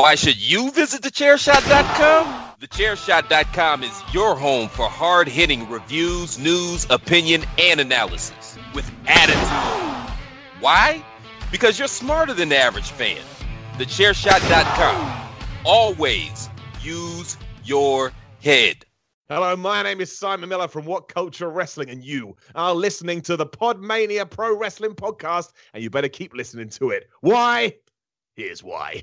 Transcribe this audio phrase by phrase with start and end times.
[0.00, 2.54] Why should you visit thechairshot.com?
[2.58, 10.14] Thechairshot.com is your home for hard hitting reviews, news, opinion, and analysis with attitude.
[10.60, 11.04] Why?
[11.52, 13.20] Because you're smarter than the average fan.
[13.74, 15.28] Thechairshot.com.
[15.66, 16.48] Always
[16.80, 18.10] use your
[18.42, 18.86] head.
[19.28, 23.36] Hello, my name is Simon Miller from What Culture Wrestling, and you are listening to
[23.36, 27.10] the Podmania Pro Wrestling Podcast, and you better keep listening to it.
[27.20, 27.74] Why?
[28.34, 29.02] Here's why.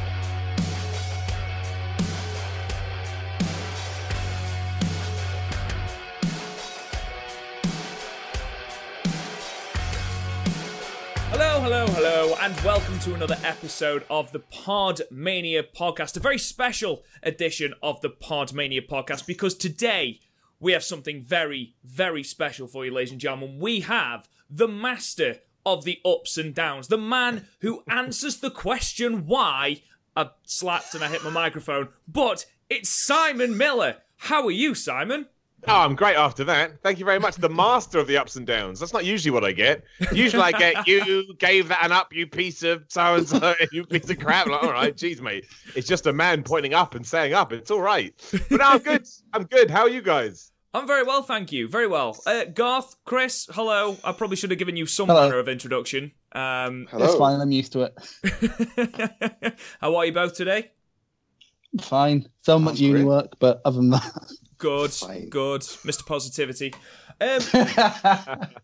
[11.73, 17.73] Hello, hello, and welcome to another episode of the Podmania podcast, a very special edition
[17.81, 20.19] of the Podmania podcast because today
[20.59, 23.57] we have something very, very special for you, ladies and gentlemen.
[23.57, 29.25] We have the master of the ups and downs, the man who answers the question
[29.25, 29.81] why.
[30.13, 33.95] I slapped and I hit my microphone, but it's Simon Miller.
[34.17, 35.27] How are you, Simon?
[35.67, 36.81] Oh, I'm great after that.
[36.81, 37.35] Thank you very much.
[37.35, 38.79] The master of the ups and downs.
[38.79, 39.83] That's not usually what I get.
[40.11, 43.85] Usually I get you gave that an up, you piece of so and so, you
[43.85, 44.47] piece of crap.
[44.47, 45.45] Like, all right, geez, mate.
[45.75, 47.53] It's just a man pointing up and saying up.
[47.53, 48.13] It's all right.
[48.49, 49.07] But no, I'm good.
[49.33, 49.69] I'm good.
[49.69, 50.51] How are you guys?
[50.73, 51.67] I'm very well, thank you.
[51.67, 52.17] Very well.
[52.25, 53.97] Uh, Garth, Chris, hello.
[54.05, 55.23] I probably should have given you some Hello.
[55.23, 56.13] manner of introduction.
[56.31, 57.41] Um, It's fine.
[57.41, 59.53] I'm used to it.
[59.81, 60.71] how are you both today?
[61.81, 62.27] Fine.
[62.43, 64.31] So much uni work, but other than that,
[64.61, 64.91] Good,
[65.31, 65.61] good.
[65.61, 66.05] Mr.
[66.05, 66.71] Positivity.
[67.19, 67.39] Um,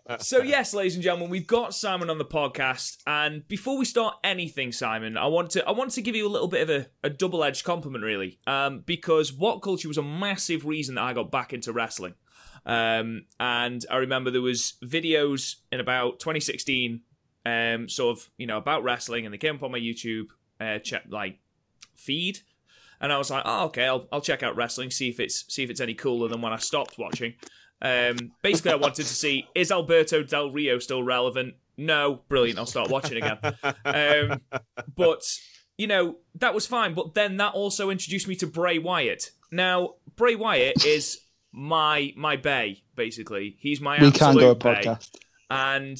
[0.20, 2.98] so, yes, ladies and gentlemen, we've got Simon on the podcast.
[3.08, 6.30] And before we start anything, Simon, I want to I want to give you a
[6.30, 10.04] little bit of a, a double edged compliment, really, um, because What Culture was a
[10.04, 12.14] massive reason that I got back into wrestling.
[12.68, 17.02] Um, and I remember there was videos in about 2016,
[17.44, 20.28] um, sort of you know about wrestling, and they came up on my YouTube
[20.62, 21.40] uh, check like
[21.96, 22.42] feed,
[23.02, 25.64] and I was like, oh okay, I'll I'll check out wrestling, see if it's see
[25.64, 27.36] if it's any cooler than when I stopped watching.
[27.82, 31.56] Um, basically, I wanted to see is Alberto Del Rio still relevant?
[31.78, 32.58] No, brilliant.
[32.58, 33.38] I'll start watching again.
[33.86, 34.42] Um,
[34.96, 35.24] but
[35.78, 36.94] you know that was fine.
[36.94, 39.32] But then that also introduced me to Bray Wyatt.
[39.52, 41.20] Now Bray Wyatt is
[41.52, 43.58] my my bay basically.
[43.60, 45.10] He's my we absolute can do a bay podcast.
[45.50, 45.98] and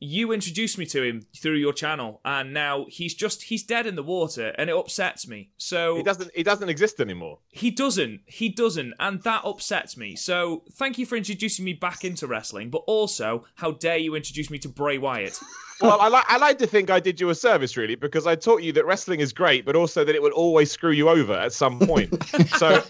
[0.00, 3.94] you introduced me to him through your channel and now he's just he's dead in
[3.94, 7.38] the water and it upsets me so He doesn't he doesn't exist anymore.
[7.48, 12.04] he doesn't he doesn't and that upsets me so thank you for introducing me back
[12.04, 15.38] into wrestling but also how dare you introduce me to bray wyatt
[15.80, 18.36] Well, I like I like to think I did you a service really because I
[18.36, 21.32] taught you that wrestling is great, but also that it will always screw you over
[21.34, 22.14] at some point.
[22.56, 22.80] so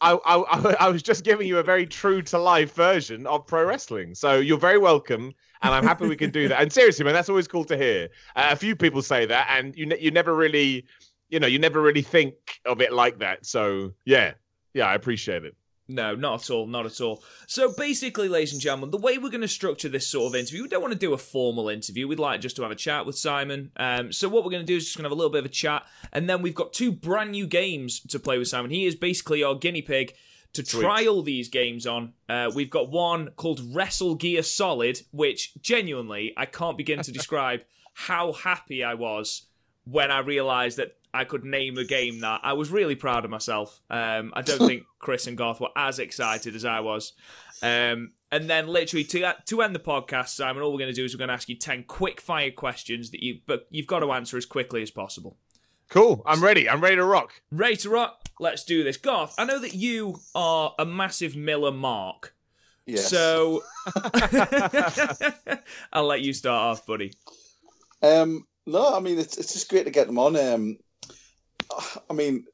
[0.00, 3.66] I I I was just giving you a very true to life version of pro
[3.66, 4.14] wrestling.
[4.14, 6.60] So you're very welcome, and I'm happy we can do that.
[6.60, 8.08] And seriously, man, that's always cool to hear.
[8.36, 10.86] Uh, a few people say that, and you ne- you never really,
[11.28, 12.34] you know, you never really think
[12.64, 13.46] of it like that.
[13.46, 14.32] So yeah,
[14.74, 15.54] yeah, I appreciate it.
[15.90, 17.22] No, not at all, not at all.
[17.48, 20.62] So basically, ladies and gentlemen, the way we're going to structure this sort of interview,
[20.62, 22.06] we don't want to do a formal interview.
[22.06, 23.72] We'd like just to have a chat with Simon.
[23.76, 25.40] Um, so what we're going to do is just going to have a little bit
[25.40, 28.70] of a chat, and then we've got two brand new games to play with Simon.
[28.70, 30.14] He is basically our guinea pig
[30.52, 32.12] to trial these games on.
[32.28, 37.62] Uh, we've got one called WrestleGear Solid, which genuinely I can't begin to describe
[37.94, 39.46] how happy I was
[39.84, 43.30] when I realised that I could name a game that I was really proud of
[43.30, 43.80] myself.
[43.90, 47.12] Um, I don't think Chris and Garth were as excited as I was.
[47.62, 51.04] Um, and then, literally, to to end the podcast, Simon, all we're going to do
[51.04, 54.00] is we're going to ask you ten quick fire questions that you, but you've got
[54.00, 55.36] to answer as quickly as possible.
[55.88, 56.22] Cool.
[56.24, 56.68] I'm ready.
[56.68, 57.42] I'm ready to rock.
[57.50, 58.19] Ready to rock?
[58.40, 59.34] Let's do this, Garth.
[59.38, 62.34] I know that you are a massive Miller Mark,
[62.86, 63.08] Yes.
[63.10, 63.62] so
[65.92, 67.12] I'll let you start off, buddy.
[68.02, 70.36] um, no, I mean it's it's just great to get them on.
[70.36, 70.78] Um,
[72.08, 72.44] I mean,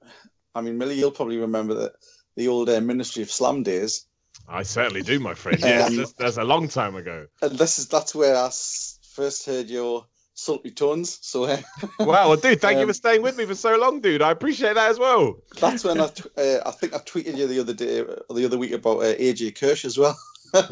[0.54, 1.92] I mean, Millie, you'll probably remember the
[2.36, 4.06] the old uh, Ministry of Slam days,
[4.48, 5.60] I certainly do, my friend.
[5.60, 7.26] Yes, Um, that's, that's a long time ago.
[7.42, 10.06] and this is that's where I s- first heard your
[10.36, 11.18] sultry tones.
[11.22, 11.58] So uh,
[11.98, 14.22] Wow, well, dude, thank you Um, for staying with me for so long, dude.
[14.22, 15.36] I appreciate that as well.
[15.60, 18.44] that's when I t- uh, I think I tweeted you the other day, or the
[18.44, 20.16] other week about uh, AJ Kirsch as well.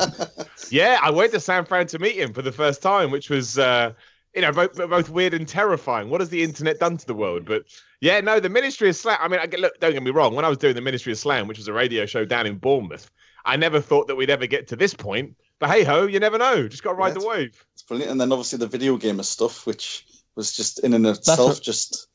[0.71, 3.59] Yeah, I went to San Fran to meet him for the first time, which was
[3.59, 3.93] uh,
[4.35, 6.11] you know, both, both weird and terrifying.
[6.11, 7.45] What has the internet done to the world?
[7.45, 7.65] But
[8.01, 9.19] yeah, no, the Ministry of Slam.
[9.21, 10.35] I mean, I get, look, don't get me wrong.
[10.35, 12.57] When I was doing the Ministry of Slam, which was a radio show down in
[12.59, 13.11] Bournemouth,
[13.45, 15.37] I never thought that we'd ever get to this point.
[15.61, 16.69] But hey ho, you never know.
[16.69, 17.65] Just got to ride Yeah, the wave.
[17.75, 18.11] It's brilliant.
[18.13, 20.05] And then obviously the video game of stuff, which
[20.35, 22.09] was just in and of itself what- just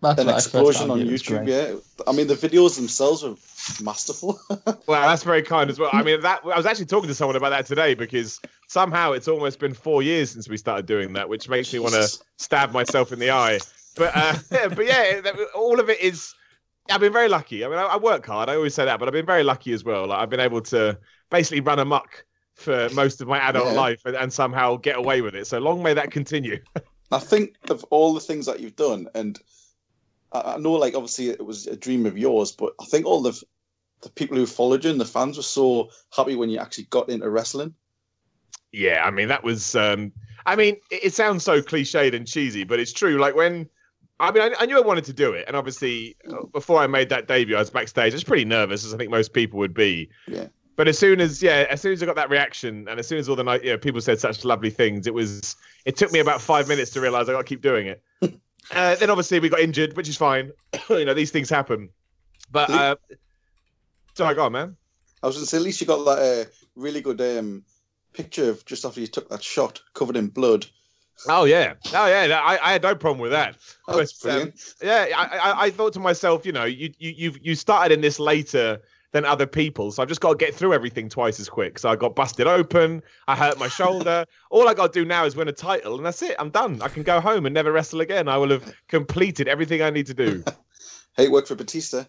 [0.00, 1.48] That's an what I first explosion on found it was YouTube.
[1.48, 1.74] Yeah,
[2.06, 3.34] I mean the videos themselves were
[3.84, 4.38] masterful.
[4.86, 5.90] Well, that's very kind as well.
[5.92, 9.28] I mean, that I was actually talking to someone about that today because somehow it's
[9.28, 12.08] almost been four years since we started doing that, which makes me want to
[12.38, 13.58] stab myself in the eye.
[13.96, 15.20] But uh, yeah, but yeah,
[15.54, 16.32] all of it is.
[16.90, 17.66] I've been very lucky.
[17.66, 18.48] I mean, I, I work hard.
[18.48, 20.06] I always say that, but I've been very lucky as well.
[20.06, 20.98] Like, I've been able to
[21.30, 22.24] basically run amok
[22.58, 23.72] for most of my adult Yeah.
[23.72, 25.46] life and, and somehow get away with it.
[25.46, 26.58] So long may that continue.
[27.10, 29.38] I think of all the things that you've done, and
[30.32, 33.22] I, I know, like obviously it was a dream of yours, but I think all
[33.22, 33.40] the
[34.02, 37.08] the people who followed you and the fans were so happy when you actually got
[37.08, 37.74] into wrestling.
[38.72, 39.74] Yeah, I mean that was.
[39.74, 40.12] um
[40.46, 43.18] I mean, it, it sounds so cliched and cheesy, but it's true.
[43.18, 43.68] Like when,
[44.20, 46.86] I mean, I, I knew I wanted to do it, and obviously uh, before I
[46.86, 48.12] made that debut, I was backstage.
[48.12, 50.08] I was pretty nervous, as I think most people would be.
[50.26, 50.46] Yeah.
[50.78, 53.18] But as soon as yeah, as soon as I got that reaction, and as soon
[53.18, 55.56] as all the night, you know, people said such lovely things, it was.
[55.84, 58.00] It took me about five minutes to realize I got to keep doing it.
[58.70, 60.52] uh, then obviously we got injured, which is fine.
[60.88, 61.88] you know, these things happen.
[62.52, 62.94] But uh,
[64.14, 64.76] sorry, go on, man.
[65.20, 67.64] I was going to say, at least you got that uh, really good um,
[68.12, 70.64] picture of just after you took that shot, covered in blood.
[71.28, 72.40] Oh yeah, oh yeah.
[72.40, 73.56] I, I had no problem with that.
[73.88, 74.74] That's But, um, brilliant.
[74.80, 78.00] yeah, I, I, I thought to myself, you know, you you you've you started in
[78.00, 78.80] this later
[79.12, 81.78] than other people, so I've just got to get through everything twice as quick.
[81.78, 84.26] So I got busted open, I hurt my shoulder.
[84.50, 86.36] All I got to do now is win a title, and that's it.
[86.38, 86.82] I'm done.
[86.82, 88.28] I can go home and never wrestle again.
[88.28, 90.44] I will have completed everything I need to do.
[91.16, 92.04] Hey, work for Batista.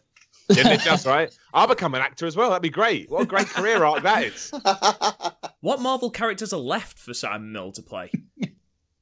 [0.50, 0.82] Didn't it?
[0.86, 1.36] That's right.
[1.52, 2.50] I'll become an actor as well.
[2.50, 3.10] That'd be great.
[3.10, 4.54] What a great career arc that is.
[5.62, 8.12] What Marvel characters are left for Simon Mill to play?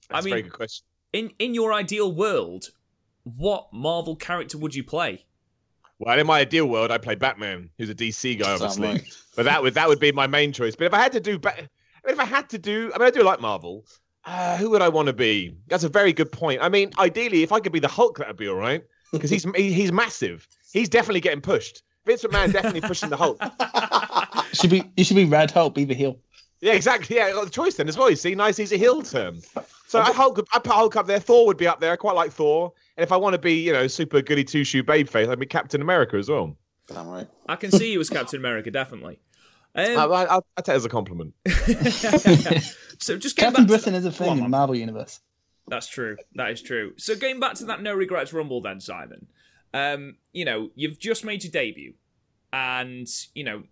[0.10, 0.86] That's mean- a very good question.
[1.12, 2.70] In in your ideal world,
[3.24, 5.26] what Marvel character would you play?
[6.00, 8.88] Well, in my ideal world, I play Batman, who's a DC guy, obviously.
[8.88, 9.04] right.
[9.36, 10.76] But that would that would be my main choice.
[10.76, 13.00] But if I had to do, ba- I mean, if I had to do, I
[13.00, 13.86] mean, I do like Marvel.
[14.26, 15.56] Uh, who would I want to be?
[15.68, 16.62] That's a very good point.
[16.62, 19.30] I mean, ideally, if I could be the Hulk, that would be all right because
[19.30, 20.48] he's he- he's massive.
[20.74, 21.82] He's definitely getting pushed.
[22.06, 23.42] Vince McMahon definitely pushing the Hulk.
[24.54, 26.18] Should be you should be Red Hulk, be the heel.
[26.62, 27.18] Yeah, exactly.
[27.18, 28.09] Yeah, I got the choice then as well.
[28.09, 29.42] You see, nice, he's a heel term.
[29.88, 31.19] So I Hulk, I put Hulk up there.
[31.19, 31.92] Thor would be up there.
[31.92, 32.74] I quite like Thor.
[32.98, 35.45] And if I want to be, you know, super goody two shoe babyface, I'd be
[35.45, 36.57] Captain America as well.
[36.88, 37.27] Damn right.
[37.48, 39.19] I can see you as Captain America, definitely.
[39.75, 41.33] I, Um, I, I'll, I'll take it as a compliment.
[43.00, 44.50] so just Captain back Britain to, is a thing on, in the.
[44.50, 45.19] Marvel universe.
[45.68, 46.18] That's true.
[46.36, 46.94] That is true.
[46.98, 49.27] So getting back to that no regrets rumble then, Simon.
[49.74, 51.94] Um, you know, you've just made your debut
[52.51, 53.63] and, you know,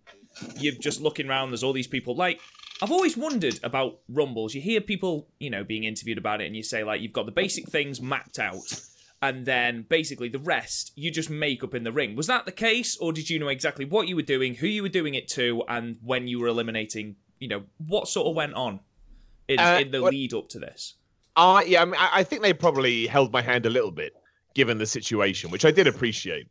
[0.57, 2.41] you're just looking around, there's all these people like
[2.81, 4.53] I've always wondered about rumbles.
[4.53, 7.25] You hear people, you know, being interviewed about it and you say like you've got
[7.25, 8.81] the basic things mapped out
[9.21, 12.15] and then basically the rest you just make up in the ring.
[12.15, 14.83] Was that the case or did you know exactly what you were doing, who you
[14.83, 18.53] were doing it to and when you were eliminating, you know, what sort of went
[18.55, 18.81] on
[19.47, 20.95] in, Uh, in the lead up to this?
[21.37, 24.13] I yeah, I, mean, I I think they probably held my hand a little bit,
[24.53, 26.47] given the situation, which I did appreciate.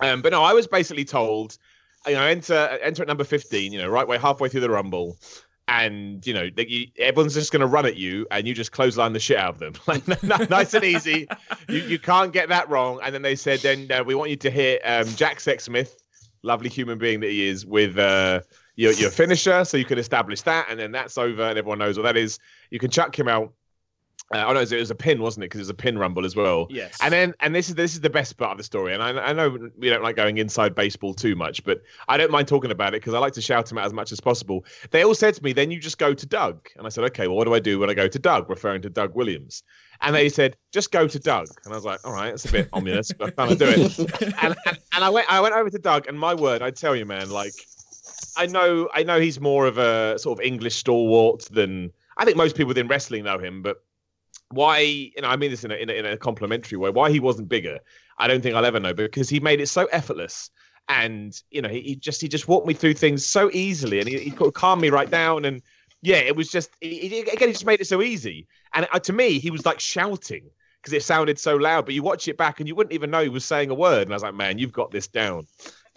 [0.00, 1.58] Um, but no, I was basically told,
[2.06, 5.16] you know, enter enter at number fifteen, you know, right way halfway through the rumble,
[5.68, 8.72] and you know, that you, everyone's just going to run at you, and you just
[8.72, 11.28] clothesline the shit out of them, like nice and easy.
[11.68, 13.00] You you can't get that wrong.
[13.02, 15.94] And then they said, then uh, we want you to hit um, Jack Sexsmith,
[16.42, 17.98] lovely human being that he is, with.
[17.98, 18.40] Uh,
[18.74, 21.98] your, your finisher, so you can establish that, and then that's over, and everyone knows
[21.98, 22.38] what that is.
[22.70, 23.52] You can chuck him out,
[24.32, 25.46] uh, oh no, it was a pin, wasn't it?
[25.46, 26.66] Because it was a pin rumble as well.
[26.70, 26.96] Yes.
[27.02, 28.94] And then, and this is this is the best part of the story.
[28.94, 32.30] And I, I know we don't like going inside baseball too much, but I don't
[32.30, 34.64] mind talking about it because I like to shout him out as much as possible.
[34.90, 37.28] They all said to me, "Then you just go to Doug," and I said, "Okay,
[37.28, 39.62] well, what do I do when I go to Doug?" Referring to Doug Williams.
[40.00, 42.52] And they said, "Just go to Doug," and I was like, "All right, that's a
[42.52, 43.98] bit ominous, but I kind of do it."
[44.42, 46.96] and, and and I went I went over to Doug, and my word, I tell
[46.96, 47.54] you, man, like
[48.36, 52.36] I know I know he's more of a sort of English stalwart than I think
[52.36, 53.84] most people within wrestling know him, but
[54.52, 56.90] why you know I mean this in a, in a in a complimentary way.
[56.90, 57.78] Why he wasn't bigger,
[58.18, 60.50] I don't think I'll ever know because he made it so effortless.
[60.88, 64.08] And you know, he, he just he just walked me through things so easily, and
[64.08, 65.44] he, he could calm me right down.
[65.44, 65.62] And
[66.02, 68.46] yeah, it was just he, he- again, he just made it so easy.
[68.74, 71.84] And uh, to me, he was like shouting because it sounded so loud.
[71.84, 74.02] But you watch it back, and you wouldn't even know he was saying a word.
[74.02, 75.46] And I was like, man, you've got this down.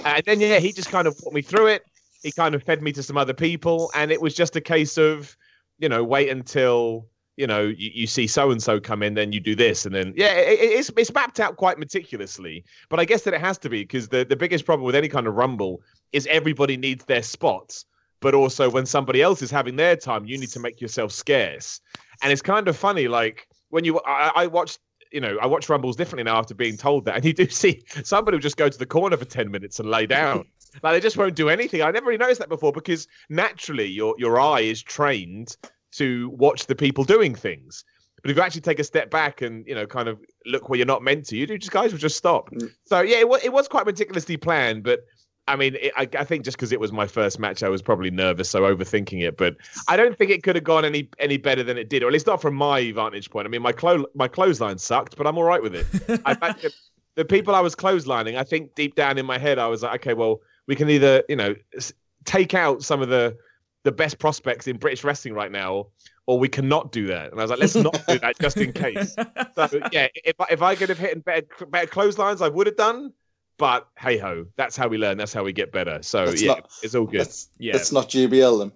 [0.03, 1.83] And then yeah, he just kind of walked me through it.
[2.21, 4.97] He kind of fed me to some other people, and it was just a case
[4.97, 5.35] of,
[5.79, 7.07] you know, wait until
[7.38, 9.94] you know you, you see so and so come in, then you do this, and
[9.96, 12.63] then yeah, it, it- it's it's mapped out quite meticulously.
[12.89, 15.08] But I guess that it has to be because the the biggest problem with any
[15.10, 15.82] kind of rumble
[16.13, 17.86] is everybody needs their spots,
[18.22, 21.82] but also when somebody else is having their time, you need to make yourself scarce.
[22.22, 24.80] And it's kind of funny, like when you, I, I watched,
[25.12, 27.84] you know, I watch Rumbles differently now after being told that, and you do see
[28.04, 30.46] somebody will just go to the corner for ten minutes and lay down.
[30.84, 31.82] like they just won't do anything.
[31.82, 35.58] I never really noticed that before because naturally your your eye is trained
[35.97, 37.83] to watch the people doing things.
[38.21, 40.77] But if you actually take a step back and you know kind of look where
[40.77, 42.49] you're not meant to, you do just guys will just stop.
[42.51, 42.71] Mm.
[42.85, 45.01] So yeah, it, wa- it was quite meticulously planned, but
[45.47, 47.83] I mean, it, I, I think just because it was my first match, I was
[47.83, 49.37] probably nervous, so overthinking it.
[49.37, 52.07] But I don't think it could have gone any any better than it did, or
[52.07, 53.45] at least not from my vantage point.
[53.45, 55.85] I mean, my clo- my clothesline sucked, but I'm all right with it.
[56.25, 56.33] I,
[56.63, 56.73] the,
[57.13, 60.01] the people I was clotheslining, I think deep down in my head, I was like,
[60.01, 63.37] okay, well, we can either you know s- take out some of the
[63.86, 65.88] the best prospects in British wrestling right now,
[66.25, 67.32] or we cannot do that.
[67.32, 69.15] And I was like, let's not do that just in case.
[69.56, 72.75] So yeah, if I- if I could have hit better better clotheslines, I would have
[72.75, 73.13] done.
[73.58, 75.18] But hey ho, that's how we learn.
[75.18, 76.00] That's how we get better.
[76.04, 77.20] So That's yeah, not- it's all good.
[77.20, 77.74] Let's, Yeah.
[77.74, 78.72] let's not GBL them.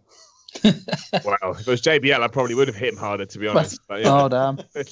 [1.25, 3.79] Well, if it was JBL, I probably would have hit him harder, to be honest.
[3.87, 4.21] But, yeah.
[4.23, 4.57] Oh damn!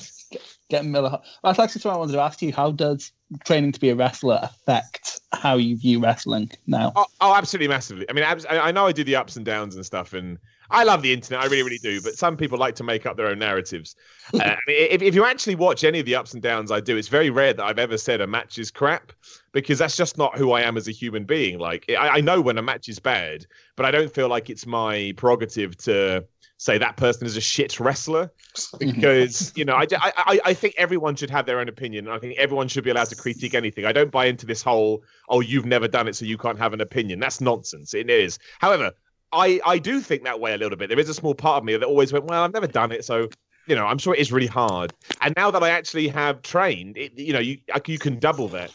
[0.70, 1.20] Getting Miller.
[1.44, 2.52] That's actually something I wanted to ask you.
[2.52, 3.12] How does
[3.46, 6.92] training to be a wrestler affect how you view wrestling now?
[6.96, 8.06] Oh, oh, absolutely massively.
[8.10, 10.38] I mean, I I know I do the ups and downs and stuff, and
[10.70, 11.42] I love the internet.
[11.42, 12.02] I really, really do.
[12.02, 13.96] But some people like to make up their own narratives.
[14.34, 16.82] Uh, I mean, if, if you actually watch any of the ups and downs I
[16.82, 19.14] do, it's very rare that I've ever said a match is crap
[19.54, 21.60] because that's just not who I am as a human being.
[21.60, 23.46] Like, I, I know when a match is bad,
[23.78, 26.26] but I don't feel like it's my prerogative to
[26.58, 28.32] say that person is a shit wrestler
[28.80, 32.08] because you know I, I I- think everyone should have their own opinion.
[32.08, 33.86] I think everyone should be allowed to critique anything.
[33.86, 36.74] I don't buy into this whole oh you've never done it so you can't have
[36.74, 37.20] an opinion.
[37.20, 37.94] That's nonsense.
[37.94, 38.40] It is.
[38.60, 38.92] However,
[39.32, 40.90] I I do think that way a little bit.
[40.90, 43.06] There is a small part of me that always went well I've never done it
[43.06, 43.30] so.
[43.68, 44.94] You know, I'm sure it is really hard.
[45.20, 48.72] And now that I actually have trained, it, you know, you you can double that.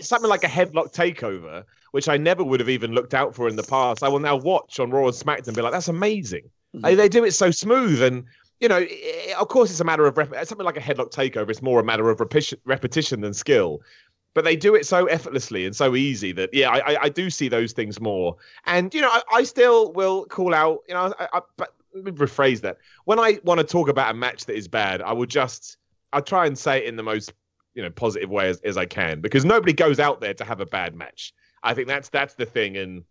[0.00, 3.56] Something like a headlock takeover, which I never would have even looked out for in
[3.56, 4.04] the past.
[4.04, 6.48] I will now watch on Raw and SmackDown and be like, that's amazing.
[6.74, 6.84] Mm-hmm.
[6.84, 8.24] They, they do it so smooth, and
[8.60, 8.84] you know,
[9.38, 11.50] of course, it's a matter of rep- something like a headlock takeover.
[11.50, 13.80] It's more a matter of repetition, repetition than skill,
[14.34, 17.48] but they do it so effortlessly and so easy that yeah, I, I, do see
[17.48, 18.36] those things more.
[18.66, 20.80] And you know, I, I still will call out.
[20.86, 22.78] You know, I, I, but rephrase that.
[23.04, 25.78] When I want to talk about a match that is bad, I will just
[26.12, 27.32] I try and say it in the most
[27.74, 30.60] you know positive way as, as I can because nobody goes out there to have
[30.60, 31.32] a bad match.
[31.62, 33.04] I think that's that's the thing, and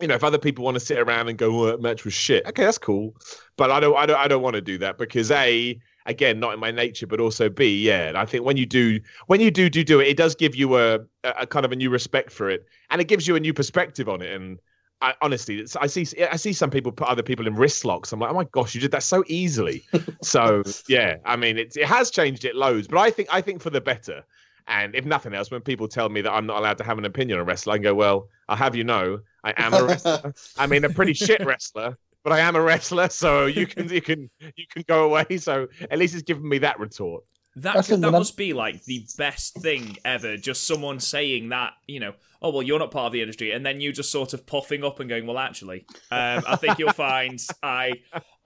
[0.00, 2.14] you know, if other people want to sit around and go, "Oh, that match was
[2.14, 3.16] shit," okay, that's cool.
[3.56, 6.54] But I don't, I don't, I don't want to do that because a, again, not
[6.54, 8.08] in my nature, but also b, yeah.
[8.08, 10.54] And I think when you do, when you do do do it, it does give
[10.54, 13.40] you a, a kind of a new respect for it, and it gives you a
[13.40, 14.32] new perspective on it.
[14.32, 14.58] And
[15.00, 18.12] I honestly, it's, I see, I see some people put other people in wrist locks.
[18.12, 19.84] I'm like, oh my gosh, you did that so easily.
[20.22, 23.62] so yeah, I mean, it it has changed it loads, but I think, I think
[23.62, 24.24] for the better.
[24.68, 27.06] And if nothing else, when people tell me that I'm not allowed to have an
[27.06, 30.34] opinion on wrestling, I can go, well, I'll have you know, I am a wrestler.
[30.58, 34.02] I mean, a pretty shit wrestler, but I am a wrestler, so you can you
[34.02, 35.38] can you can go away.
[35.38, 37.24] So at least it's given me that retort.
[37.62, 40.36] That That's could, that must be like the best thing ever.
[40.36, 43.66] Just someone saying that, you know, oh well, you're not part of the industry, and
[43.66, 46.92] then you just sort of puffing up and going, well, actually, um, I think you'll
[46.92, 47.92] find I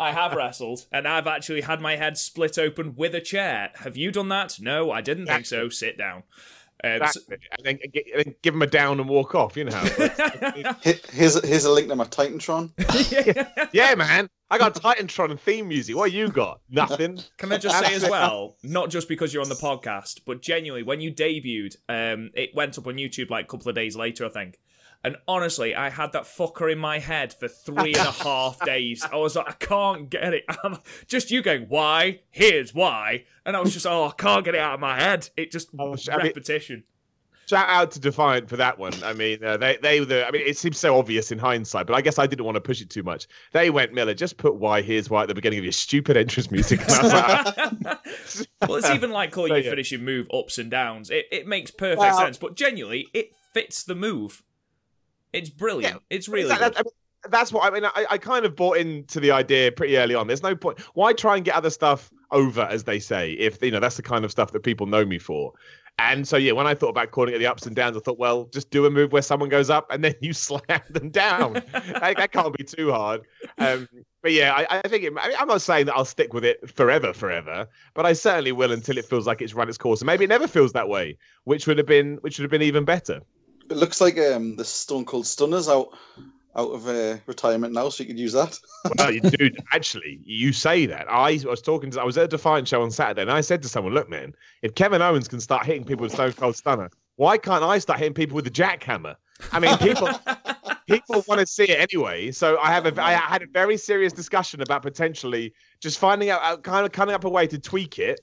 [0.01, 3.71] I have wrestled, and I've actually had my head split open with a chair.
[3.77, 4.59] Have you done that?
[4.61, 5.69] No, I didn't think so.
[5.69, 6.23] Sit down.
[6.85, 9.57] Um, That's so- And then, gi- then give them a down and walk off.
[9.57, 9.85] You know how.
[9.87, 10.85] it works.
[10.85, 12.73] Here- Here's a, here's a link to my Titantron.
[13.73, 14.29] yeah, man.
[14.51, 15.97] I got Titantron and theme music.
[15.97, 16.61] What you got?
[16.71, 17.19] Nothing.
[17.39, 20.83] Can I just say as well, not just because you're on the podcast, but genuinely,
[20.83, 24.27] when you debuted, um, it went up on YouTube like a couple of days later,
[24.27, 24.59] I think.
[25.05, 29.05] And honestly, I had that fucker in my head for three and a half days.
[29.13, 30.45] I was like, I can't get it.
[30.65, 30.79] I'm,
[31.09, 32.21] just you going, why?
[32.31, 33.25] Here's why.
[33.45, 35.29] And I was just, oh, I can't get it out of my head.
[35.37, 36.85] It just Oh, sh- I mean- repetition.
[37.49, 38.93] Shout out to Defiant for that one.
[39.03, 40.07] I mean, uh, they they were.
[40.07, 42.55] The, I mean, it seems so obvious in hindsight, but I guess I didn't want
[42.55, 43.27] to push it too much.
[43.51, 46.53] They went Miller, just put "Why Here's Why" at the beginning of your stupid entrance
[46.53, 46.81] music.
[46.83, 47.13] And I was
[47.85, 49.71] like, well, it's even like calling So, your yeah.
[49.71, 51.11] finishing move ups and downs.
[51.11, 54.43] It, it makes perfect Well- sense, but genuinely, it fits the move.
[55.33, 56.03] It's brilliant.
[56.11, 56.93] it's really that- I mean,
[57.31, 57.85] that's what I mean.
[57.85, 60.27] I, I kind of bought into the idea pretty early on.
[60.27, 60.81] There's no point.
[60.95, 64.03] Why try and get other stuff over, as they say, if you know that's the
[64.03, 65.53] kind of stuff that people know me for.
[65.99, 68.19] And so yeah, when I thought about calling it the ups and downs, I thought,
[68.19, 71.53] well, just do a move where someone goes up and then you slam them down.
[71.73, 73.21] that, that can't be too hard.
[73.59, 73.87] Um,
[74.23, 76.45] but yeah, I, I think it, I mean, I'm not saying that I'll stick with
[76.45, 80.01] it forever, forever, but I certainly will until it feels like it's run its course.
[80.01, 82.63] And maybe it never feels that way, which would have been which would have been
[82.63, 83.21] even better.
[83.73, 85.89] It looks like um, the Stone Cold Stunner's out
[86.55, 88.59] out of uh, retirement now, so you could use that.
[88.99, 91.11] well, you- dude, actually, you say that.
[91.11, 93.63] I was talking to, I was at a Defiant show on Saturday, and I said
[93.63, 96.91] to someone, "Look, man, if Kevin Owens can start hitting people with Stone Cold Stunner,
[97.17, 99.17] why can't I start hitting people with the jackhammer?"
[99.51, 100.09] I mean, people,
[100.87, 102.31] people want to see it anyway.
[102.31, 106.63] So I have a, I had a very serious discussion about potentially just finding out,
[106.63, 108.21] kind of coming up a way to tweak it.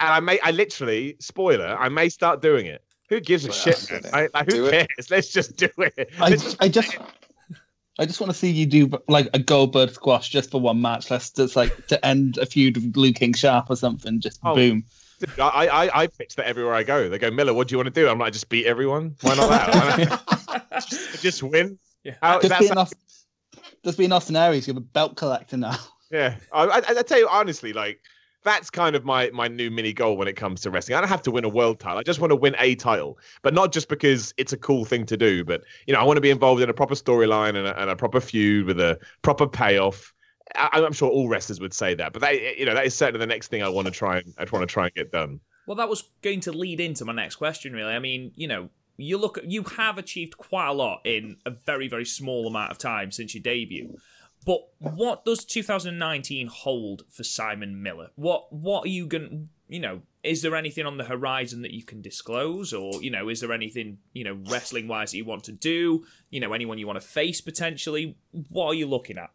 [0.00, 2.82] And I may, I literally, spoiler, I may start doing it.
[3.08, 4.02] Who gives a Well, shit, man?
[4.12, 4.88] I, like, who do it.
[4.96, 5.10] cares?
[5.10, 6.10] Let's just do it.
[6.20, 6.96] I, just- I just
[7.98, 11.10] I just want to see you do like a Goldberg squash just for one match.
[11.10, 14.20] Let's just like to end a feud with Lou King Sharp or something.
[14.20, 14.54] Just Oh.
[14.54, 14.84] boom.
[15.40, 17.08] I, I, I pitch that everywhere I go.
[17.08, 18.06] They go, Miller, what do you want to do?
[18.06, 19.16] I'm like, just beat everyone.
[19.22, 20.72] Why not that?
[20.90, 21.78] just, just win.
[22.04, 22.16] Yeah.
[22.20, 22.92] How- Just that's be enough.
[23.82, 24.66] Just be in Austin Aries.
[24.66, 25.76] You're a belt collector now.
[26.10, 28.00] Yeah, I, I, I tell you honestly, like
[28.46, 30.96] that's kind of my my new mini goal when it comes to wrestling.
[30.96, 31.98] I don't have to win a world title.
[31.98, 35.04] I just want to win a title, but not just because it's a cool thing
[35.06, 35.44] to do.
[35.44, 37.90] But you know, I want to be involved in a proper storyline and a, and
[37.90, 40.14] a proper feud with a proper payoff.
[40.54, 43.18] I, I'm sure all wrestlers would say that, but that you know that is certainly
[43.18, 45.40] the next thing I want to try and I want to try and get done.
[45.66, 47.92] Well, that was going to lead into my next question, really.
[47.92, 51.88] I mean, you know, you look, you have achieved quite a lot in a very,
[51.88, 53.98] very small amount of time since your debut.
[54.46, 58.10] But what does 2019 hold for Simon Miller?
[58.14, 59.48] What what are you going?
[59.68, 63.28] You know, is there anything on the horizon that you can disclose, or you know,
[63.28, 66.06] is there anything you know wrestling wise that you want to do?
[66.30, 68.16] You know, anyone you want to face potentially?
[68.48, 69.30] What are you looking at?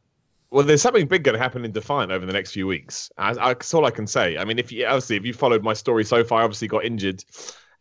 [0.49, 3.11] Well, there's something big going to happen in Defiant over the next few weeks.
[3.17, 4.37] I, I, that's all I can say.
[4.37, 6.85] I mean, if you obviously if you followed my story so far, I obviously got
[6.85, 7.25] injured,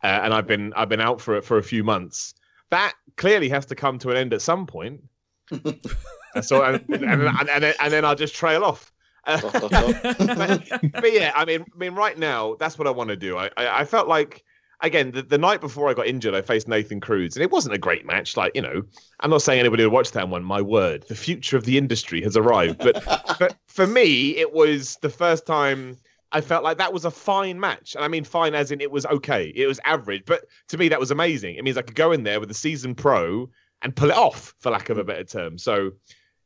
[0.03, 2.33] uh, and I've been I've been out for it for a few months.
[2.71, 5.01] That clearly has to come to an end at some point.
[6.35, 8.91] And so and, and, and, and, then, and then I'll just trail off.
[9.25, 13.37] But, but yeah, I mean, I mean, right now that's what I want to do.
[13.37, 14.43] I, I, I felt like
[14.81, 17.75] again the, the night before I got injured, I faced Nathan Cruz, and it wasn't
[17.75, 18.35] a great match.
[18.35, 18.81] Like you know,
[19.19, 20.43] I'm not saying anybody would watch that one.
[20.43, 22.79] My word, the future of the industry has arrived.
[22.79, 23.03] But
[23.39, 25.97] but for me, it was the first time
[26.31, 28.91] I felt like that was a fine match, and I mean fine as in it
[28.91, 30.23] was okay, it was average.
[30.25, 31.55] But to me, that was amazing.
[31.55, 33.49] It means I could go in there with a seasoned pro
[33.81, 35.57] and pull it off, for lack of a better term.
[35.57, 35.91] So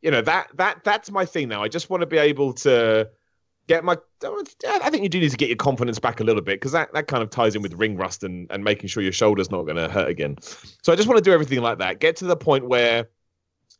[0.06, 1.64] you know that that that's my thing now.
[1.64, 3.10] I just want to be able to
[3.68, 3.98] get my.
[4.24, 6.94] I think you do need to get your confidence back a little bit because that,
[6.94, 9.64] that kind of ties in with ring rust and, and making sure your shoulder's not
[9.64, 10.38] going to hurt again.
[10.84, 12.00] So I just want to do everything like that.
[12.00, 13.10] Get to the point where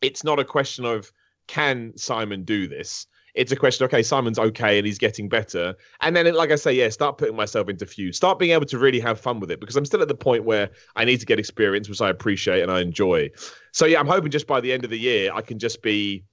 [0.02, 1.12] it's not a question of
[1.46, 3.06] can Simon do this.
[3.36, 3.86] It's a question.
[3.86, 5.76] Okay, Simon's okay and he's getting better.
[6.02, 8.18] And then, like I say, yeah, start putting myself into feuds.
[8.18, 10.46] Start being able to really have fun with it because I'm still at the point
[10.46, 13.30] where I need to get experience, which I appreciate and I enjoy.
[13.72, 16.24] So yeah, I'm hoping just by the end of the year I can just be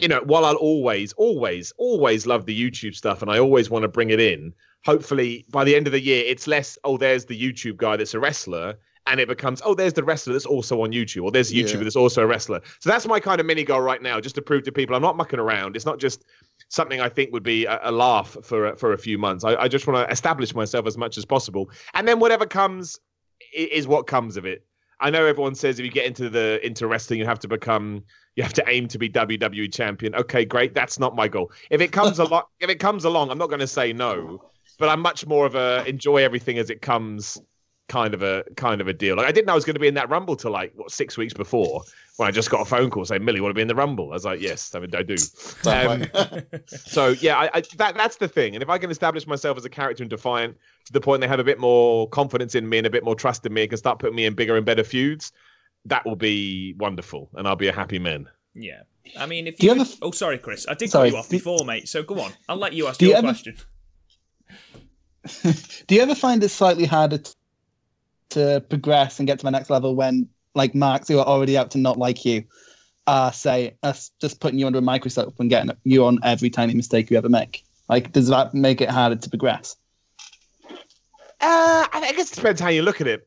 [0.00, 3.82] you know, while I'll always, always, always love the YouTube stuff and I always want
[3.82, 7.26] to bring it in, hopefully by the end of the year, it's less, oh, there's
[7.26, 8.78] the YouTube guy that's a wrestler.
[9.10, 11.74] And it becomes, oh, there's the wrestler that's also on YouTube, or there's a YouTuber
[11.74, 11.82] Yeah.
[11.82, 12.60] that's also a wrestler.
[12.78, 15.02] So that's my kind of mini goal right now, just to prove to people I'm
[15.02, 15.74] not mucking around.
[15.74, 16.24] It's not just
[16.68, 19.44] something I think would be a, a laugh for a, for a few months.
[19.44, 22.98] I, I just want to establish myself as much as possible, and then whatever comes
[23.52, 24.64] is what comes of it.
[25.00, 28.04] I know everyone says if you get into the into wrestling, you have to become
[28.36, 30.14] you have to aim to be WWE champion.
[30.14, 30.74] Okay, great.
[30.74, 31.50] That's not my goal.
[31.70, 34.44] If it comes along, if it comes along, I'm not going to say no,
[34.78, 37.38] but I'm much more of a enjoy everything as it comes
[37.90, 39.16] kind of a kind of a deal.
[39.16, 40.92] Like I didn't know I was going to be in that Rumble till like what
[40.92, 41.82] six weeks before
[42.18, 44.10] when I just got a phone call saying Millie want to be in the Rumble.
[44.10, 45.16] I was like, yes, I, mean, I do.
[45.66, 46.04] Um,
[46.66, 48.54] so yeah, I, I, that that's the thing.
[48.54, 51.28] And if I can establish myself as a character in Defiant to the point they
[51.28, 53.70] have a bit more confidence in me and a bit more trust in me, and
[53.70, 55.32] can start putting me in bigger and better feuds,
[55.84, 58.28] that will be wonderful, and I'll be a happy man.
[58.54, 58.82] Yeah.
[59.18, 59.72] I mean, if Do you.
[59.72, 60.66] you could- ever- Oh, sorry, Chris.
[60.68, 61.08] I did Sorry.
[61.08, 61.88] cut you off before, mate.
[61.88, 62.32] So go on.
[62.48, 63.56] I'll let you ask Do you your ever- question.
[65.86, 67.32] Do you ever find it slightly harder t-
[68.30, 71.70] to progress and get to my next level when, like, marks who are already out
[71.72, 72.44] to not like you
[73.06, 76.74] are, say, us just putting you under a microscope and getting you on every tiny
[76.74, 77.64] mistake you ever make?
[77.88, 79.76] Like, does that make it harder to progress?
[81.40, 83.26] Uh, I guess it depends how you look at it.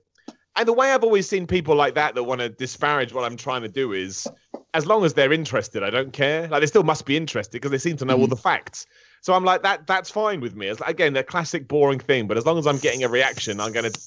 [0.56, 3.36] And the way I've always seen people like that that want to disparage what I'm
[3.36, 4.28] trying to do is,
[4.76, 6.48] as long as they're interested, I don't care.
[6.48, 8.86] Like they still must be interested because they seem to know all the facts.
[9.22, 9.88] So I'm like that.
[9.88, 10.68] That's fine with me.
[10.68, 13.60] It's like, again the classic boring thing, but as long as I'm getting a reaction,
[13.60, 14.00] I'm going to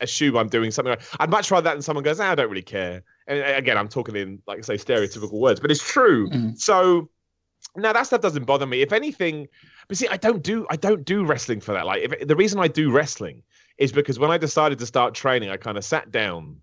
[0.00, 0.96] assume I'm doing something.
[1.20, 3.78] I'd much rather that than someone goes, ah, "I don't really care." And uh, again,
[3.78, 6.28] I'm talking in like I say stereotypical words, but it's true.
[6.30, 6.58] Mhm.
[6.58, 7.08] So
[7.76, 8.82] now that stuff doesn't bother me.
[8.82, 9.48] If anything,
[9.88, 11.86] but see, I don't do I don't do wrestling for that.
[11.86, 13.42] Like if, the reason I do wrestling
[13.78, 16.56] is because when I decided to start training, I kind of sat down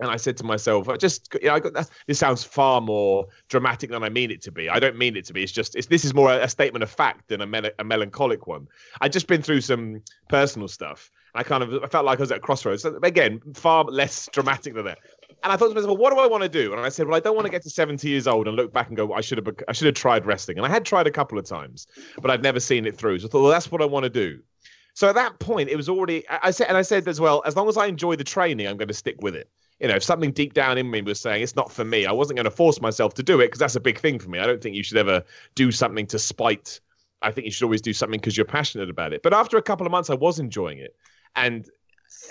[0.00, 1.88] and I said to myself, I just, you know, I got that.
[2.06, 4.68] This sounds far more dramatic than I mean it to be.
[4.68, 5.42] I don't mean it to be.
[5.42, 7.84] It's just, it's this is more a, a statement of fact than a, mel- a
[7.84, 8.66] melancholic one.
[9.00, 11.10] I've just been through some personal stuff.
[11.34, 12.82] I kind of, I felt like I was at a crossroads.
[12.82, 14.98] So again, far less dramatic than that.
[15.42, 16.72] And I thought to myself, well, what do I want to do?
[16.72, 18.72] And I said, well, I don't want to get to 70 years old and look
[18.72, 20.58] back and go, I should have, I should have tried wrestling.
[20.58, 21.86] And I had tried a couple of times,
[22.20, 23.20] but I'd never seen it through.
[23.20, 24.40] So I thought, well, that's what I want to do.
[24.94, 26.22] So at that point, it was already.
[26.28, 28.76] I said, and I said as well, as long as I enjoy the training, I'm
[28.76, 29.48] going to stick with it.
[29.82, 32.12] you know, if something deep down in me was saying it's not for me, I
[32.12, 34.38] wasn't going to force myself to do it because that's a big thing for me.
[34.38, 35.24] I don't think you should ever
[35.56, 36.78] do something to spite.
[37.20, 39.24] I think you should always do something because you're passionate about it.
[39.24, 40.94] But after a couple of months, I was enjoying it,
[41.36, 41.68] and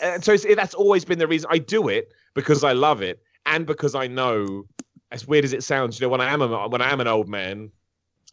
[0.01, 3.65] and so that's always been the reason I do it because I love it and
[3.65, 4.65] because I know,
[5.11, 7.07] as weird as it sounds, you know, when I am a, when I am an
[7.07, 7.71] old man,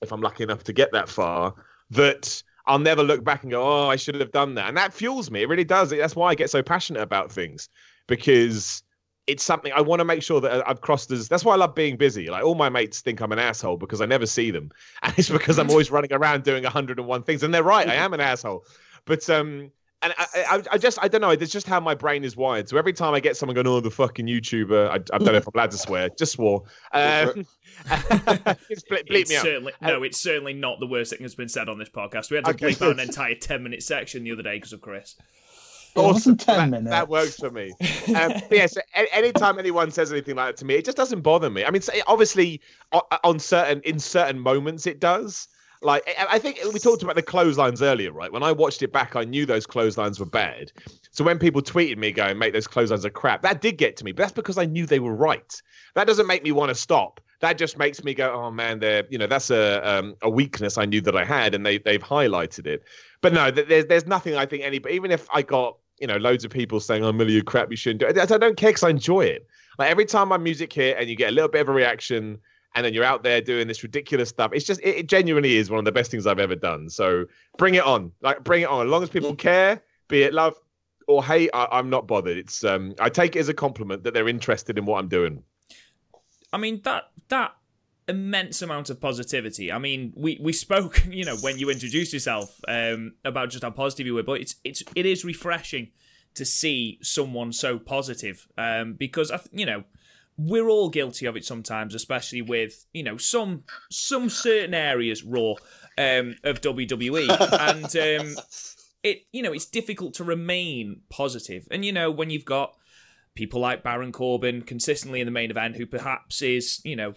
[0.02, 1.54] if I'm lucky enough to get that far,
[1.90, 4.68] that I'll never look back and go, oh, I should have done that.
[4.68, 5.42] And that fuels me.
[5.42, 5.90] It really does.
[5.90, 7.68] That's why I get so passionate about things
[8.06, 8.82] because
[9.26, 11.28] it's something I want to make sure that I've crossed as.
[11.28, 12.28] That's why I love being busy.
[12.28, 14.70] Like all my mates think I'm an asshole because I never see them,
[15.02, 17.42] and it's because I'm always running around doing 101 things.
[17.42, 18.64] And they're right, I am an asshole.
[19.04, 19.70] But um,
[20.02, 21.30] and I, I, I, just I don't know.
[21.30, 22.68] It's just how my brain is wired.
[22.68, 25.34] So every time I get someone going, "Oh, the fucking YouTuber," I, I don't know
[25.34, 26.08] if I'm allowed to swear.
[26.10, 26.62] Just swore.
[26.92, 27.46] Um,
[27.86, 29.88] bleep, bleep me certainly, out.
[29.88, 32.30] No, it's certainly not the worst thing that's been said on this podcast.
[32.30, 32.66] We had to okay.
[32.68, 35.16] bleep out an entire ten minute section the other day because of Chris.
[35.96, 36.36] Awesome.
[36.36, 36.90] ten that, minutes.
[36.90, 37.72] That works for me.
[38.08, 38.64] Um, yeah.
[38.64, 38.80] So
[39.12, 41.62] anytime anyone says anything like that to me, it just doesn't bother me.
[41.62, 42.62] I mean, obviously,
[43.22, 45.46] on certain in certain moments, it does.
[45.82, 48.32] Like I think we talked about the clotheslines earlier, right?
[48.32, 50.72] When I watched it back, I knew those clotheslines were bad.
[51.12, 54.04] So when people tweeted me going, "Make those clotheslines are crap," that did get to
[54.04, 54.12] me.
[54.12, 55.62] But that's because I knew they were right.
[55.94, 57.20] That doesn't make me want to stop.
[57.40, 60.78] That just makes me go, "Oh man, they're you know that's a um, a weakness
[60.78, 62.82] I knew that I had, and they they've highlighted it."
[63.20, 64.78] But no, there's there's nothing I think any.
[64.78, 67.70] But even if I got you know loads of people saying, "Oh, Millie, you crap,
[67.70, 69.46] you shouldn't do it," I don't care because I enjoy it.
[69.78, 72.40] Like every time my music hit and you get a little bit of a reaction
[72.78, 74.52] and then you're out there doing this ridiculous stuff.
[74.54, 76.88] It's just it, it, genuinely is one of the best things I've ever done.
[76.88, 77.24] So
[77.56, 78.86] bring it on, like bring it on.
[78.86, 80.54] As long as people care, be it love
[81.08, 82.38] or hate, I, am not bothered.
[82.38, 85.42] It's um, I take it as a compliment that they're interested in what I'm doing.
[86.52, 87.56] I mean that that
[88.06, 89.72] immense amount of positivity.
[89.72, 93.70] I mean, we we spoke, you know, when you introduced yourself um, about just how
[93.70, 95.90] positive you were, but it's it's it is refreshing
[96.34, 99.82] to see someone so positive um, because I, you know
[100.38, 105.54] we're all guilty of it sometimes, especially with you know some some certain areas raw
[105.98, 107.28] um, of WWE,
[107.60, 108.44] and um,
[109.02, 111.66] it you know it's difficult to remain positive.
[111.70, 112.76] And you know when you've got
[113.34, 117.14] people like Baron Corbin consistently in the main event, who perhaps is you know,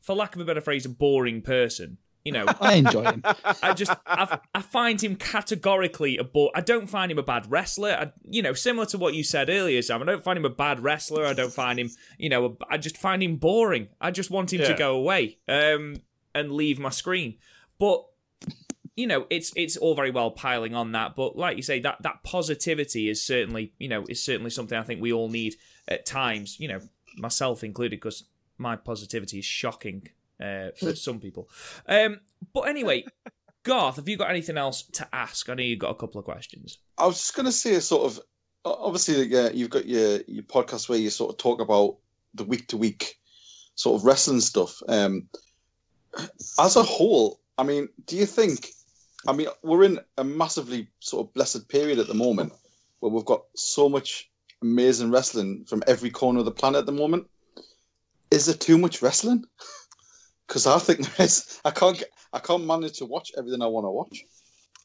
[0.00, 1.98] for lack of a better phrase, a boring person.
[2.24, 3.22] You know, I enjoy him.
[3.62, 7.50] I just I, I find him categorically a bo- I don't find him a bad
[7.50, 7.90] wrestler.
[7.90, 10.02] I, you know, similar to what you said earlier, Sam.
[10.02, 11.26] I don't find him a bad wrestler.
[11.26, 13.88] I don't find him, you know, a, I just find him boring.
[14.00, 14.68] I just want him yeah.
[14.68, 15.96] to go away um,
[16.34, 17.36] and leave my screen.
[17.78, 18.04] But
[18.96, 22.02] you know, it's it's all very well piling on that, but like you say, that
[22.02, 25.56] that positivity is certainly you know is certainly something I think we all need
[25.88, 26.58] at times.
[26.60, 26.80] You know,
[27.18, 28.24] myself included, because
[28.56, 30.08] my positivity is shocking
[30.44, 31.48] uh, for some people.
[31.86, 32.20] Um,
[32.52, 33.04] but anyway,
[33.64, 35.48] Garth, have you got anything else to ask?
[35.48, 36.78] I know you've got a couple of questions.
[36.98, 38.20] I was just going to say, a sort of,
[38.64, 41.96] obviously, yeah, you've got your your podcast where you sort of talk about
[42.34, 43.18] the week to week
[43.74, 44.82] sort of wrestling stuff.
[44.88, 45.28] Um,
[46.58, 48.68] as a whole, I mean, do you think?
[49.26, 52.52] I mean, we're in a massively sort of blessed period at the moment
[53.00, 54.30] where we've got so much
[54.60, 57.26] amazing wrestling from every corner of the planet at the moment.
[58.30, 59.44] Is there too much wrestling?
[60.46, 62.02] because I think there's I can't
[62.32, 64.24] I can't manage to watch everything I want to watch.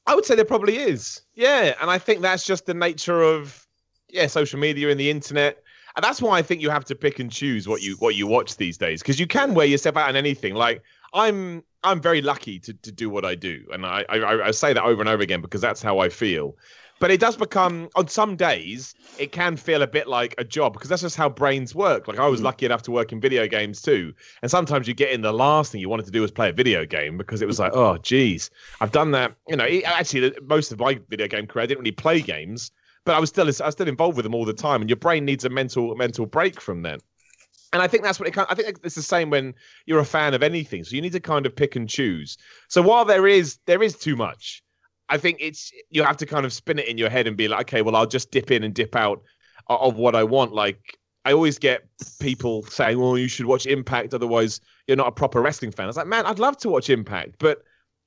[0.08, 3.66] I would say there probably is, yeah, and I think that's just the nature of
[4.10, 5.64] yeah social media and the internet.
[5.96, 8.28] And that's why I think you have to pick and choose what you what you
[8.28, 10.56] watch these days because you can wear yourself out on anything.
[10.56, 10.82] Like
[11.14, 14.74] I'm I'm very lucky to, to do what I do, and I, I I say
[14.74, 16.56] that over and over again because that's how I feel.
[17.00, 20.74] But it does become on some days it can feel a bit like a job
[20.74, 22.08] because that's just how brains work.
[22.08, 22.46] Like I was mm.
[22.46, 25.72] lucky enough to work in video games too, and sometimes you get in the last
[25.72, 27.98] thing you wanted to do was play a video game because it was like, oh,
[27.98, 28.50] geez,
[28.82, 29.36] I've done that.
[29.48, 32.72] You know, actually, most of my video game career I didn't really play games,
[33.06, 34.98] but I was still I was still involved with them all the time, and your
[34.98, 37.00] brain needs a mental mental break from them.
[37.72, 38.48] And I think that's what it kind.
[38.50, 39.54] Of, I think it's the same when
[39.86, 40.84] you're a fan of anything.
[40.84, 42.38] So you need to kind of pick and choose.
[42.68, 44.64] So while there is there is too much,
[45.10, 47.48] I think it's you have to kind of spin it in your head and be
[47.48, 49.22] like, okay, well, I'll just dip in and dip out
[49.68, 50.54] of what I want.
[50.54, 51.88] Like I always get
[52.20, 55.88] people saying, "Well, you should watch Impact, otherwise you're not a proper wrestling fan." I
[55.88, 57.64] was like, "Man, I'd love to watch Impact, but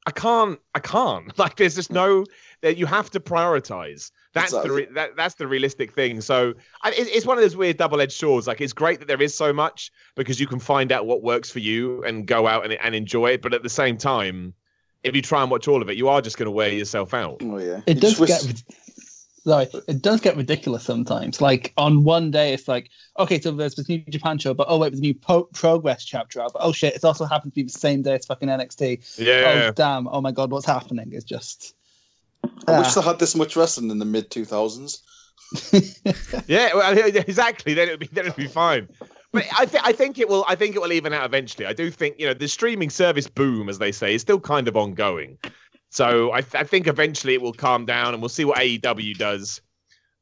[0.07, 0.59] I can't.
[0.75, 1.33] I can't.
[1.39, 2.25] Like, there's just no
[2.61, 4.11] that you have to prioritize.
[4.35, 4.69] That's exactly.
[4.69, 6.21] the re- that, that's the realistic thing.
[6.21, 8.47] So I, it, it's one of those weird double-edged swords.
[8.47, 11.51] Like, it's great that there is so much because you can find out what works
[11.51, 13.43] for you and go out and, and enjoy it.
[13.43, 14.55] But at the same time,
[15.05, 17.15] if you try and watch all of it, you are just going to wear yourself
[17.15, 17.39] out.
[17.43, 18.63] Oh yeah, it does get.
[19.45, 21.41] Sorry, it does get ridiculous sometimes.
[21.41, 24.79] Like on one day, it's like, okay, so there's this new Japan show, but oh
[24.79, 26.53] wait, there's a new pro- Progress chapter out.
[26.53, 29.19] But oh shit, it's also happened to be the same day as fucking NXT.
[29.19, 29.69] Yeah.
[29.69, 30.07] Oh damn!
[30.09, 31.09] Oh my god, what's happening?
[31.13, 31.75] It's just.
[32.69, 33.01] I wish ah.
[33.01, 35.03] they had this much wrestling in the mid two thousands.
[36.47, 37.75] Yeah, well, exactly.
[37.75, 38.89] Then it'd be then it'd be fine.
[39.33, 40.45] But I think I think it will.
[40.47, 41.67] I think it will even out eventually.
[41.67, 44.69] I do think you know the streaming service boom, as they say, is still kind
[44.69, 45.39] of ongoing.
[45.91, 49.17] So I, th- I think eventually it will calm down, and we'll see what AEW
[49.17, 49.61] does.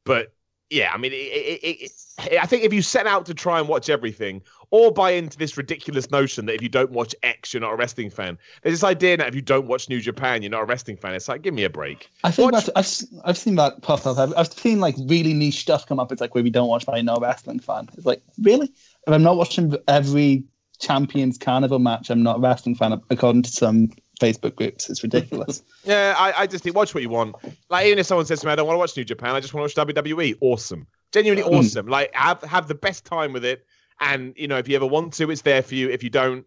[0.05, 0.33] But
[0.69, 3.67] yeah, I mean, it, it, it, I think if you set out to try and
[3.67, 7.61] watch everything, or buy into this ridiculous notion that if you don't watch X, you're
[7.61, 8.37] not a wrestling fan.
[8.63, 11.13] There's this idea that if you don't watch New Japan, you're not a wrestling fan.
[11.13, 12.09] It's like, give me a break.
[12.23, 14.17] I think Watch- that's, I've I've seen that pop up.
[14.17, 16.11] I've, I've seen like really niche stuff come up.
[16.11, 17.89] It's like where we don't watch, but I know a wrestling fan.
[17.97, 18.71] It's like really,
[19.07, 20.43] if I'm not watching every
[20.79, 22.99] Champions Carnival match, I'm not a wrestling fan.
[23.09, 25.63] According to some Facebook groups, it's ridiculous.
[25.83, 27.35] Yeah, I, I just think watch what you want.
[27.71, 29.39] Like even if someone says to me, I don't want to watch New Japan, I
[29.39, 30.35] just want to watch WWE.
[30.41, 31.57] Awesome, genuinely Mm.
[31.57, 31.87] awesome.
[31.87, 33.65] Like have have the best time with it.
[33.99, 35.89] And you know, if you ever want to, it's there for you.
[35.89, 36.45] If you don't,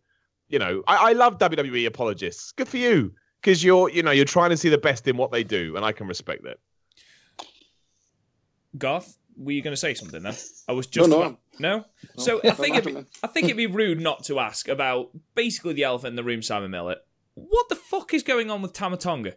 [0.48, 2.52] you know, I, I love WWE apologists.
[2.52, 5.32] Good for you, because you're you know you're trying to see the best in what
[5.32, 6.58] they do, and I can respect that.
[8.78, 10.34] Garth, were you going to say something then?
[10.68, 11.22] I was just no.
[11.22, 11.84] about- no.
[12.18, 13.04] So I think it'd be.
[13.22, 16.42] I think it'd be rude not to ask about basically the elephant in the room,
[16.42, 16.96] Simon Miller.
[17.34, 19.34] What the fuck is going on with Tama Tonga?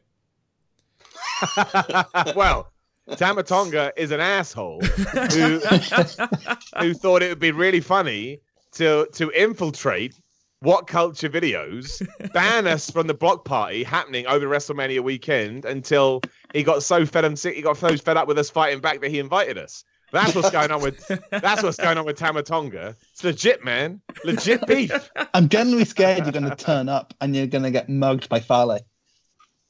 [2.35, 2.71] well,
[3.15, 5.59] Tama Tonga is an asshole who
[6.79, 8.41] who thought it would be really funny
[8.73, 10.15] to to infiltrate
[10.61, 16.21] what culture videos, ban us from the block party happening over WrestleMania weekend until
[16.57, 18.99] he got so fed and sick, he got so fed up with us fighting back
[19.01, 19.83] that he invited us.
[20.11, 22.95] That's what's going on with that's what's going on with Tama Tonga.
[23.11, 24.01] It's legit, man.
[24.25, 25.11] Legit beef.
[25.35, 28.39] I'm genuinely scared you're going to turn up and you're going to get mugged by
[28.39, 28.79] Fale.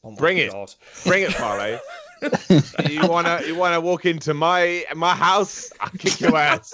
[0.04, 0.52] Oh my Bring it.
[0.52, 0.74] God.
[1.06, 1.80] Bring it, Fale.
[2.90, 5.72] you wanna you wanna walk into my my house?
[5.80, 6.74] I'll kick your ass.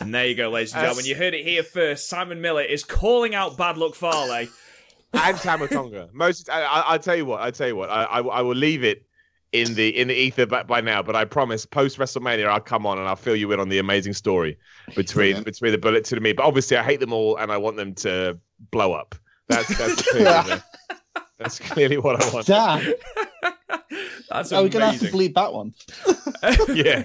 [0.00, 1.04] And there you go, ladies and gentlemen.
[1.04, 2.08] You heard it here first.
[2.08, 4.46] Simon Miller is calling out Bad Luck Fale.
[5.14, 6.08] And Tama Tonga.
[6.12, 7.40] Most, I, I, I'll tell you what.
[7.40, 7.90] I'll tell you what.
[7.90, 9.04] I, I, I will leave it
[9.52, 11.02] in the in the ether by, by now.
[11.02, 13.78] But I promise, post WrestleMania, I'll come on and I'll fill you in on the
[13.78, 14.58] amazing story
[14.94, 15.44] between Brilliant.
[15.46, 16.32] between the Bullet to me.
[16.34, 18.38] But obviously, I hate them all, and I want them to
[18.70, 19.14] blow up.
[19.48, 20.62] That's that's clearly, the-
[21.38, 22.46] that's clearly what I want.
[22.46, 22.92] Damn.
[24.28, 25.32] That's Are we going to have to amazing.
[25.32, 25.74] bleep that one?
[26.74, 27.04] Yeah.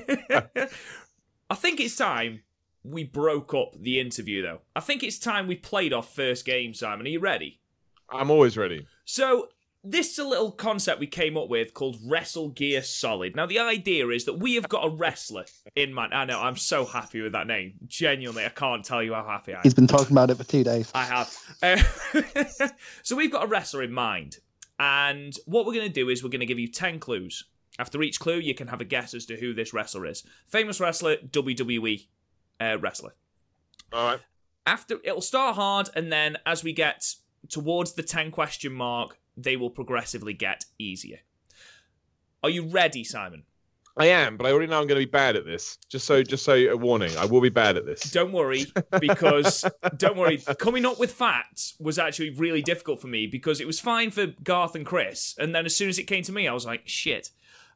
[1.50, 2.42] I think it's time
[2.84, 4.60] we broke up the interview, though.
[4.76, 7.06] I think it's time we played our first game, Simon.
[7.06, 7.62] Are you ready?
[8.14, 8.86] I'm always ready.
[9.06, 9.50] So,
[9.84, 13.36] this is a little concept we came up with called WrestleGear Solid.
[13.36, 15.44] Now, the idea is that we have got a wrestler
[15.76, 16.14] in mind.
[16.14, 17.74] I know, I'm so happy with that name.
[17.86, 19.64] Genuinely, I can't tell you how happy I am.
[19.64, 20.90] He's been talking about it for two days.
[20.96, 21.38] I have.
[21.62, 22.68] Uh,
[23.04, 24.38] so we've got a wrestler in mind,
[24.80, 27.46] and what we're going to do is we're going to give you ten clues.
[27.80, 30.24] After each clue, you can have a guess as to who this wrestler is.
[30.48, 32.06] Famous wrestler, WWE
[32.62, 33.16] uh, wrestler.
[33.92, 34.20] All right.
[34.66, 37.16] After it'll start hard, and then as we get
[37.50, 41.20] towards the ten question mark, they will progressively get easier.
[42.44, 43.44] Are you ready, Simon?
[43.96, 45.78] I am, but I already know I'm going to be bad at this.
[45.88, 48.10] Just so, just so a warning, I will be bad at this.
[48.12, 48.66] Don't worry,
[49.00, 49.64] because
[49.98, 50.40] don't worry.
[50.58, 54.28] Coming up with facts was actually really difficult for me because it was fine for
[54.44, 56.82] Garth and Chris, and then as soon as it came to me, I was like,
[56.86, 57.30] shit.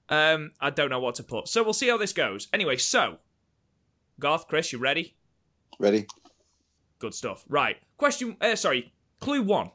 [0.09, 1.49] Um, I don't know what to put.
[1.49, 2.47] So we'll see how this goes.
[2.53, 3.17] Anyway, so
[4.19, 5.15] Garth, Chris, you ready?
[5.79, 6.07] Ready?
[6.97, 7.43] Good stuff.
[7.47, 7.77] Right.
[7.97, 8.37] Question.
[8.41, 8.93] Uh, sorry.
[9.19, 9.71] Clue one.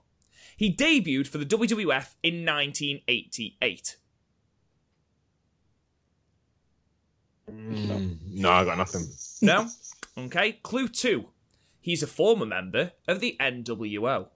[0.57, 3.97] He debuted for the WWF in 1988.
[7.49, 9.07] No, I got nothing.
[9.41, 9.69] No.
[10.17, 10.53] okay.
[10.63, 11.27] Clue two.
[11.81, 14.29] He's a former member of the NWO.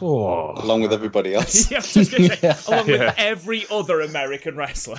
[0.00, 0.52] Oh.
[0.56, 1.70] Along with everybody else.
[1.70, 2.56] yeah, I was just gonna say, Yeah.
[2.68, 3.06] along Yeah.
[3.06, 4.98] with every other American wrestler.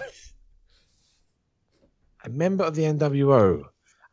[2.24, 3.64] a member of the NWO.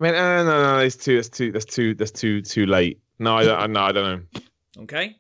[0.00, 2.66] I mean, uh, no, no, no, that's too, that's too, that's too, that's too, too
[2.66, 3.01] late.
[3.22, 4.40] No, I don't, no, I don't know.
[4.82, 5.16] Okay.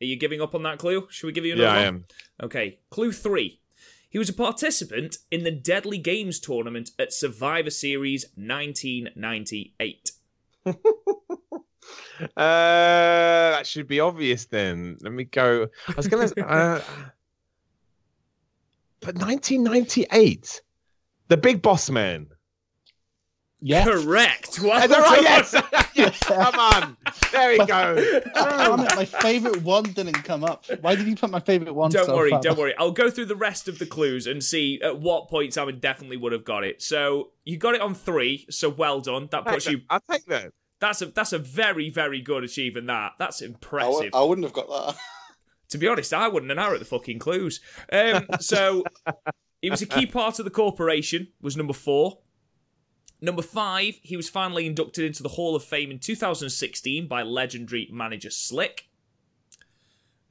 [0.00, 1.06] Are you giving up on that clue?
[1.10, 1.86] Should we give you another Yeah, I one?
[1.86, 2.04] am.
[2.42, 2.78] Okay.
[2.90, 3.60] Clue three.
[4.08, 10.10] He was a participant in the Deadly Games tournament at Survivor Series 1998.
[12.36, 14.96] Uh, that should be obvious then.
[15.02, 15.68] Let me go.
[15.88, 16.80] I was gonna, uh,
[19.00, 20.62] but 1998,
[21.28, 22.28] the Big Boss Man.
[23.60, 23.86] Yes.
[23.86, 24.60] Correct.
[24.60, 25.22] Well right?
[25.22, 25.54] Yes.
[26.30, 26.50] yes.
[26.50, 26.96] Come on.
[27.32, 28.20] There we go.
[28.34, 30.64] Damn it, my favourite one didn't come up.
[30.80, 32.40] Why did you put my favourite one Don't so worry, far?
[32.40, 32.74] don't worry.
[32.78, 36.16] I'll go through the rest of the clues and see at what point Simon definitely
[36.16, 36.82] would have got it.
[36.82, 39.28] So you got it on three, so well done.
[39.30, 39.82] That puts you.
[39.90, 40.52] I'll take that.
[40.80, 42.86] That's a that's a very very good achievement.
[42.88, 44.10] That that's impressive.
[44.14, 45.00] I wouldn't have got that.
[45.70, 47.58] To be honest, I wouldn't have narrowed the fucking clues.
[47.90, 48.84] Um, so
[49.62, 51.28] he was a key part of the corporation.
[51.40, 52.18] Was number four.
[53.20, 57.88] Number five, he was finally inducted into the Hall of Fame in 2016 by legendary
[57.92, 58.88] manager Slick.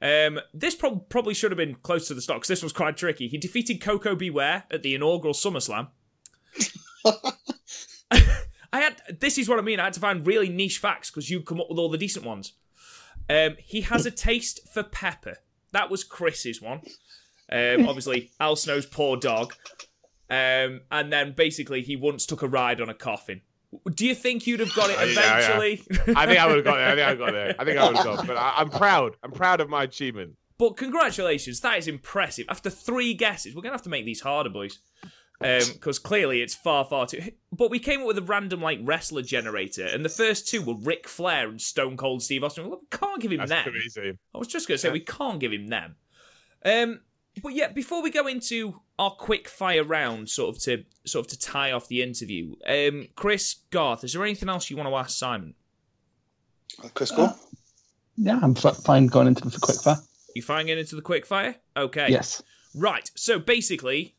[0.00, 2.96] Um, this prob- probably should have been close to the start because this was quite
[2.96, 3.26] tricky.
[3.26, 4.28] He defeated Koko B.
[4.30, 5.88] Ware at the inaugural SummerSlam.
[8.72, 9.80] I had this is what I mean.
[9.80, 12.24] I had to find really niche facts because you come up with all the decent
[12.24, 12.52] ones.
[13.30, 15.36] Um, he has a taste for pepper.
[15.72, 16.82] That was Chris's one.
[17.50, 19.54] Um, obviously, Al Snow's poor dog.
[20.30, 23.42] Um, and then basically, he once took a ride on a coffin.
[23.94, 25.38] Do you think you'd have got it Yeah, yeah.
[25.38, 25.82] eventually?
[26.16, 26.86] I think I would have got there.
[26.88, 27.54] I think I got there.
[27.58, 28.24] I think I would have got.
[28.24, 28.26] it.
[28.28, 29.16] But I, I'm proud.
[29.22, 30.36] I'm proud of my achievement.
[30.56, 32.46] But congratulations, that is impressive.
[32.48, 34.78] After three guesses, we're gonna have to make these harder, boys,
[35.40, 37.20] because clearly it's far, far too.
[37.52, 40.76] But we came up with a random like wrestler generator, and the first two were
[40.76, 42.68] Ric Flair and Stone Cold Steve Austin.
[42.68, 43.50] Well, we can't give him That's
[43.96, 44.18] them.
[44.32, 45.96] I was just gonna say we can't give him them.
[46.64, 47.00] Um,
[47.42, 51.30] but yeah, before we go into our quick fire round, sort of to sort of
[51.32, 54.94] to tie off the interview, um, Chris Garth, is there anything else you want to
[54.94, 55.54] ask Simon?
[56.94, 57.24] Chris, go.
[57.24, 57.34] on.
[58.16, 59.96] Yeah, I'm f- fine going into the quick fire.
[60.34, 61.56] You fine getting into the quick fire?
[61.76, 62.08] Okay.
[62.08, 62.42] Yes.
[62.74, 63.10] Right.
[63.14, 64.16] So basically,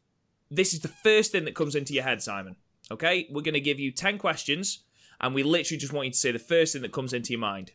[0.49, 2.55] this is the first thing that comes into your head, Simon.
[2.91, 3.27] Okay?
[3.29, 4.83] We're going to give you 10 questions,
[5.19, 7.39] and we literally just want you to say the first thing that comes into your
[7.39, 7.71] mind.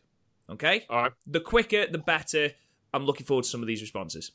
[0.49, 0.85] Okay?
[0.89, 1.11] All right.
[1.27, 2.51] The quicker, the better.
[2.93, 4.31] I'm looking forward to some of these responses.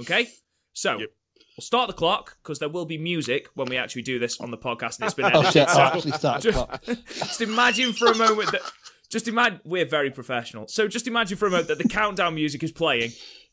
[0.00, 0.28] Okay?
[0.72, 1.10] So, Yep.
[1.56, 4.50] we'll start the clock, because there will be music when we actually do this on
[4.50, 5.52] the podcast, and it's been Oh edited.
[5.52, 5.70] shit!
[5.70, 6.42] so I'll actually start.
[6.42, 6.82] the just, clock.
[7.14, 8.62] just imagine for a moment that.
[9.08, 9.60] Just imagine.
[9.64, 10.66] We're very professional.
[10.68, 13.12] So just imagine for a moment that the countdown music is playing.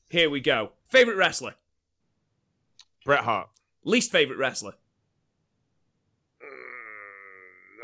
[0.10, 0.72] Here we go.
[0.88, 1.56] Favorite wrestler?
[3.06, 3.50] Bret Hart.
[3.84, 4.74] Least favorite wrestler?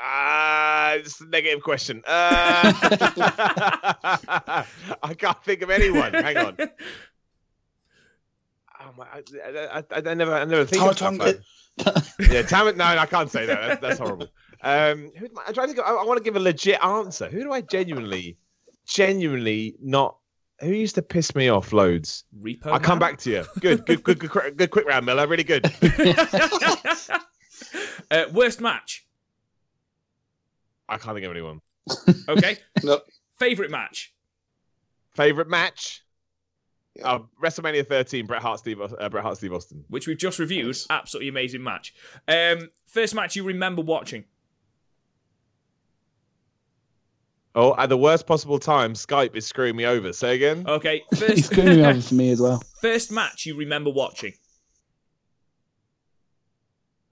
[0.01, 2.01] Ah, it's a negative question.
[2.05, 2.73] Uh,
[5.03, 6.13] I can't think of anyone.
[6.13, 6.57] Hang on.
[8.97, 11.39] My, I, I, I, I never, I never think of stuff Tama Tonga.
[12.17, 12.75] like- Yeah, Tam.
[12.77, 13.59] No, I can't say that.
[13.67, 14.27] That's, that's horrible.
[14.61, 15.81] Um, who, I- I'm trying to go.
[15.81, 17.27] I, I want to give a legit answer.
[17.29, 18.37] Who do I genuinely,
[18.87, 20.17] genuinely not?
[20.61, 22.23] Who used to piss me off loads?
[22.41, 22.67] Repo.
[22.67, 23.43] I'll come back to you.
[23.59, 25.27] Good, good, good, good, good, good quick round, Miller.
[25.27, 25.65] Really good.
[28.11, 29.05] uh, worst match.
[30.87, 31.61] I can't think of anyone.
[32.29, 32.57] Okay.
[32.83, 33.01] No.
[33.37, 34.13] Favorite match.
[35.15, 36.04] Favorite match?
[36.95, 37.11] Yeah.
[37.11, 39.83] Uh, WrestleMania 13, Bret Hart, Steve, uh, Bret Hart, Steve Austin.
[39.89, 40.67] which we've just reviewed.
[40.67, 40.87] Nice.
[40.89, 41.93] Absolutely amazing match.
[42.27, 44.23] Um, first match you remember watching.
[47.57, 50.11] Oh, at the worst possible time, Skype is screwing me over.
[50.11, 50.65] Say again.
[50.67, 51.03] Okay.
[51.11, 52.61] He's First screwing me over for me as well.
[52.81, 54.33] first match you remember watching.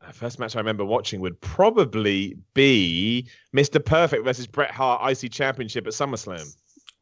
[0.05, 3.83] Uh, First match I remember watching would probably be Mr.
[3.83, 6.53] Perfect versus Bret Hart IC Championship at SummerSlam.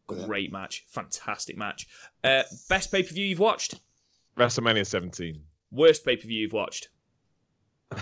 [0.05, 0.85] Great match.
[0.89, 1.87] Fantastic match.
[2.23, 3.79] Uh, best pay per view you've watched.
[4.37, 5.41] WrestleMania 17.
[5.71, 6.89] Worst pay per view you've watched.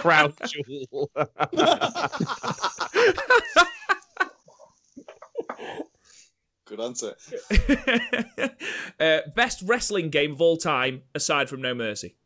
[0.00, 1.10] Crown Jewel.
[6.66, 7.14] Good answer.
[9.00, 12.16] uh, best wrestling game of all time aside from No Mercy.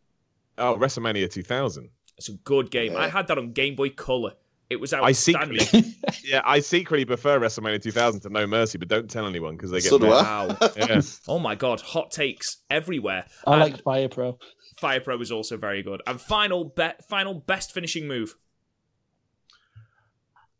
[0.58, 1.90] oh, WrestleMania 2000.
[2.16, 2.92] It's a good game.
[2.92, 2.98] Yeah.
[2.98, 4.34] I had that on Game Boy Color.
[4.70, 5.60] It was I outstanding.
[5.60, 9.70] secretly, yeah, I secretly prefer WrestleMania 2000 to No Mercy, but don't tell anyone because
[9.70, 10.58] they get So do mad.
[10.60, 10.70] Wow.
[10.76, 11.00] Yeah.
[11.26, 13.24] Oh my god, hot takes everywhere.
[13.46, 14.38] I And like Fire Pro.
[14.78, 16.02] Fire Pro is also very good.
[16.06, 18.34] And final bet final best finishing move.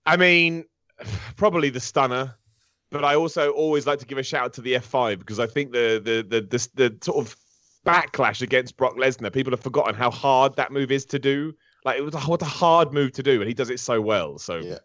[0.07, 0.65] I mean,
[1.37, 2.35] probably the stunner,
[2.91, 5.47] but I also always like to give a shout out to the F5 because I
[5.47, 7.37] think the the the the, the sort of
[7.85, 11.55] backlash against Brock Lesnar, people have forgotten how hard that move is to do.
[11.89, 14.01] Like it was a, what a hard move to do, and he does it so
[14.01, 14.39] well.
[14.39, 14.79] So Yeah.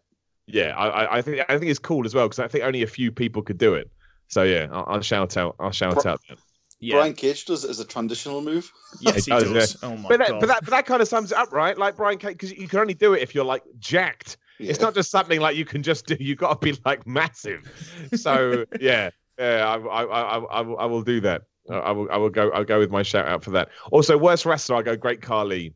[0.46, 2.82] yeah, I, I- I think I think it's cool as well because I think only
[2.82, 3.90] a few people could do it.
[4.28, 5.54] So yeah, I'll, I'll shout out.
[5.60, 6.20] I'll shout Bro- out.
[6.28, 6.38] That.
[6.80, 6.96] Yeah.
[6.96, 8.70] Brian Cage does it as a transitional move.
[9.00, 9.76] yes, he It does, does.
[9.82, 10.40] Oh my But that, god.
[10.40, 11.76] but that but that kind of sums it up, right?
[11.78, 14.36] Like Brian Cage, because you can only do it if you're like jacked.
[14.58, 16.16] It's not just something like you can just do.
[16.20, 17.62] You got to be like massive.
[18.14, 21.42] So yeah, yeah, I, I, I, I, will- I will do that.
[21.70, 22.50] I I will, I will go.
[22.50, 23.68] I'll go with my shout out for that.
[23.90, 25.72] Also, worst wrestler, I go Great Khali,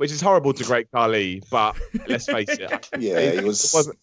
[0.00, 1.76] which is horrible to Great Khali, but
[2.08, 3.62] let's face it, Yeah, it, he was.
[3.62, 3.98] it wasn't.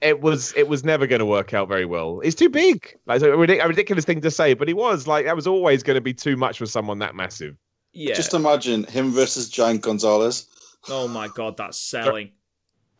[0.00, 0.54] It was.
[0.56, 2.20] It was never going to work out very well.
[2.20, 2.96] It's too big.
[3.06, 5.48] Like it's a, ridic- a ridiculous thing to say, but he was like that was
[5.48, 7.56] always going to be too much for someone that massive.
[7.92, 8.14] yeah.
[8.14, 10.46] Just imagine him versus Giant Gonzalez.
[10.88, 12.30] oh my god, that's selling.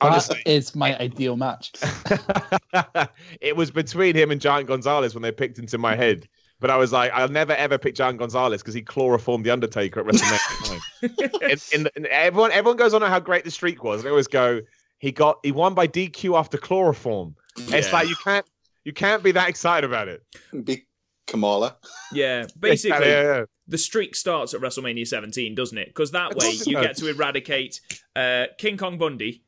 [0.01, 0.43] Honestly.
[0.45, 1.71] That is my ideal match.
[3.41, 6.29] it was between him and Giant Gonzalez when they picked into my head.
[6.65, 10.01] But I was like, I'll never ever pick Giant Gonzalez because he chloroformed the Undertaker
[10.01, 10.81] at WrestleMania.
[11.03, 11.51] 9.
[11.51, 14.03] in, in, in, everyone, everyone goes on how great the streak was.
[14.03, 14.63] They always go,
[14.97, 17.37] he got, he won by DQ after chloroform.
[17.59, 18.47] It's like you can't,
[18.83, 20.23] you can't be that excited about it.
[20.65, 20.87] Big
[21.27, 21.77] Kamala.
[22.15, 23.45] Yeah, basically, yeah, yeah.
[23.69, 25.89] the streak starts at WrestleMania 17, doesn't it?
[25.89, 26.87] Because that way you does.
[26.87, 27.83] get to eradicate
[28.17, 29.43] uh, King Kong Bundy,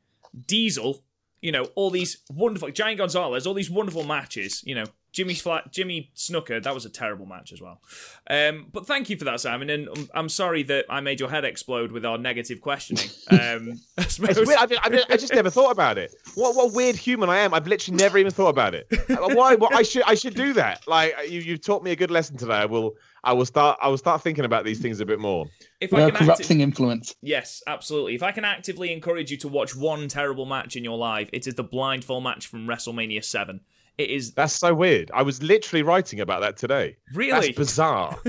[0.45, 1.01] Diesel,
[1.41, 4.63] you know, all these wonderful Giant Gonzalez, all these wonderful matches.
[4.65, 4.85] You know,
[5.17, 7.81] Jimmy Flat, Jimmy Snuka, that was a terrible match as well.
[8.29, 9.67] Um, but thank you for that, Simon.
[9.67, 13.09] And I'm, I'm sorry that I made your head explode with our negative questioning.
[13.29, 14.37] Um, I weird.
[14.57, 16.15] I, mean, I, mean, I just never thought about it.
[16.35, 17.53] What what weird human I am.
[17.53, 18.87] I've literally never even thought about it.
[19.09, 19.55] Uh, Why?
[19.55, 20.87] Well, I should I should do that.
[20.87, 22.53] Like you you've taught me a good lesson today.
[22.53, 25.45] I will I will start I will start thinking about these things a bit more.
[25.81, 27.15] if We're I a can acti- corrupting influence.
[27.21, 28.15] Yes, absolutely.
[28.15, 31.47] If I can actively encourage you to watch one terrible match in your life, it
[31.47, 33.59] is the blindfold match from WrestleMania 7.
[33.97, 35.09] It is That's so weird.
[35.13, 36.97] I was literally writing about that today.
[37.13, 37.31] really.
[37.31, 38.15] That's bizarre.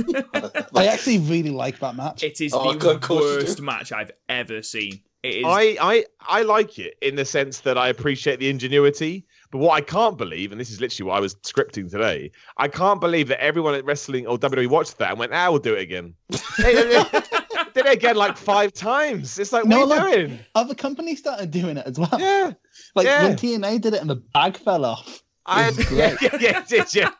[0.74, 2.22] I actually really like that match.
[2.22, 3.44] It is Oh, the of course you do.
[3.46, 5.00] worst match I've ever seen.
[5.22, 5.44] It is.
[5.46, 9.26] I, I I like it in the sense that I appreciate the ingenuity.
[9.50, 12.68] But what I can't believe, and this is literally what I was scripting today, I
[12.68, 15.74] can't believe that everyone at wrestling or WWE watched that and went, "Ah, we'll do
[15.74, 16.14] it again."
[16.58, 19.38] They- they- they did it again like five times.
[19.38, 20.28] It's like, No, what are you look.
[20.28, 20.38] doing?
[20.54, 22.16] Other companies started doing it as well.
[22.18, 22.52] Yeah,
[22.94, 23.24] Like yeah.
[23.24, 25.22] when TNA did it and the bag fell off.
[25.48, 27.10] I had, It yeah, yeah, yeah, did, yeah.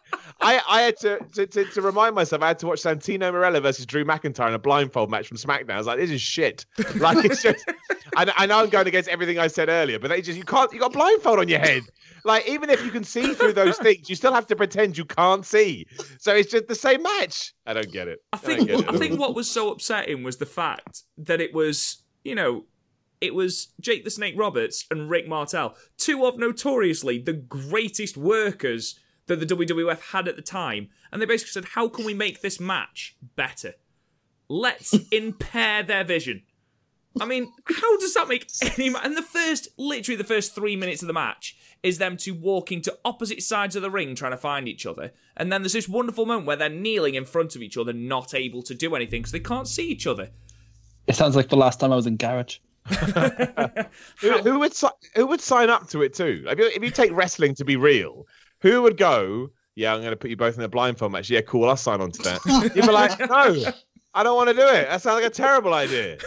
[0.41, 3.61] I, I had to, to, to, to remind myself, I had to watch Santino Marella
[3.61, 5.73] versus Drew McIntyre in a blindfold match from SmackDown.
[5.73, 6.65] I was like, this is shit.
[6.99, 7.65] Like, it's just,
[8.17, 10.73] I, I know I'm going against everything I said earlier, but they just, you can't,
[10.73, 11.83] you got a blindfold on your head.
[12.25, 15.05] Like, even if you can see through those things, you still have to pretend you
[15.05, 15.87] can't see.
[16.19, 17.55] So it's just the same match.
[17.67, 18.21] I don't get it.
[18.33, 21.55] I think get it I think what was so upsetting was the fact that it
[21.55, 22.65] was, you know,
[23.21, 28.99] it was Jake the Snake Roberts and Rick Martel, two of notoriously the greatest workers
[29.27, 32.41] that the WWF had at the time, and they basically said, "How can we make
[32.41, 33.75] this match better?
[34.49, 36.43] Let's impair their vision."
[37.21, 38.49] I mean, how does that make
[38.79, 38.91] any?
[38.91, 42.35] Ma- and the first, literally the first three minutes of the match is them two
[42.35, 45.73] walking to opposite sides of the ring trying to find each other, and then there's
[45.73, 48.95] this wonderful moment where they're kneeling in front of each other, not able to do
[48.95, 50.31] anything because they can't see each other.
[51.07, 52.59] It sounds like the last time I was in garage.
[54.21, 54.73] Who, who would
[55.15, 56.45] who would sign up to it too?
[56.47, 58.27] If you, if you take wrestling to be real,
[58.61, 59.51] who would go?
[59.75, 61.31] Yeah, I'm going to put you both in a blindfold match.
[61.31, 61.69] Yeah, cool.
[61.69, 62.73] I'll sign on to that.
[62.75, 63.73] You'd be like, no,
[64.13, 64.89] I don't want to do it.
[64.89, 66.19] That sounds like a terrible idea.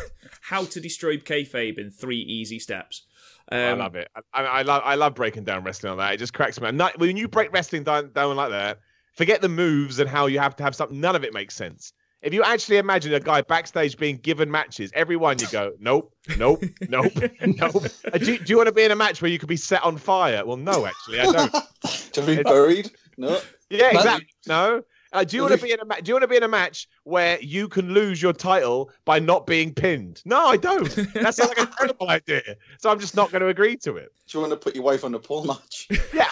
[0.41, 3.05] How to destroy kayfabe in three easy steps.
[3.51, 4.07] I Um, love it.
[4.33, 6.13] I, I love I love breaking down wrestling on that.
[6.13, 6.67] It just cracks me.
[6.67, 6.75] up.
[6.75, 8.79] Not, when you break wrestling down, down like that,
[9.17, 10.99] forget the moves and how you have to have something.
[11.01, 11.91] None of it makes sense.
[12.21, 16.63] If you actually imagine a guy backstage being given matches, everyone you go, nope, nope,
[16.87, 17.11] nope,
[17.41, 17.75] nope.
[18.13, 19.57] Uh, Do, you- do you want to be in a match where you could be
[19.57, 20.45] set on fire?
[20.45, 21.55] Well, no, actually, I don't.
[22.13, 22.91] To be buried?
[23.17, 23.39] No.
[23.69, 24.27] Yeah, exactly.
[24.45, 24.83] No.
[25.13, 26.43] Uh, do you want to be in a ma- Do you want to be in
[26.43, 30.21] a match where you can lose your title by not being pinned?
[30.25, 30.87] No, I don't.
[31.13, 32.55] That sounds like a terrible idea.
[32.79, 34.13] So I'm just not going to agree to it.
[34.27, 35.87] Do you want to put your wife on a pole match?
[36.13, 36.29] Yeah.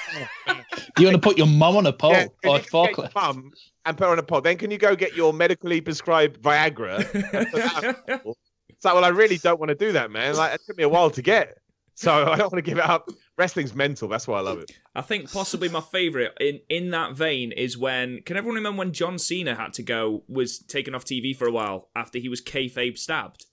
[0.95, 2.27] Do you want to put your mum on a pole yeah.
[2.41, 3.13] Can or you a forklift?
[3.15, 3.51] mum
[3.85, 4.43] and put her on a pod?
[4.43, 6.97] Then can you go get your medically prescribed Viagra?
[7.13, 8.37] and put that on the table?
[8.69, 10.35] It's like, well, I really don't want to do that, man.
[10.35, 11.57] Like, it took me a while to get.
[11.99, 13.09] So I don't want to give it up.
[13.37, 14.07] Wrestling's mental.
[14.07, 14.71] That's why I love it.
[14.95, 18.93] I think possibly my favourite in in that vein is when can everyone remember when
[18.93, 22.41] John Cena had to go was taken off TV for a while after he was
[22.41, 23.47] kayfabe stabbed?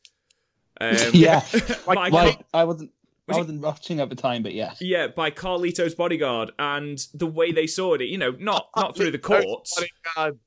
[0.80, 1.44] Um, Yeah.
[1.86, 2.92] by Like I wasn't
[3.26, 4.74] Was I wasn't watching at the time, but yeah.
[4.80, 9.10] yeah, by Carlito's bodyguard, and the way they saw it, you know, not not through
[9.10, 9.76] the courts,
[10.14, 10.38] God.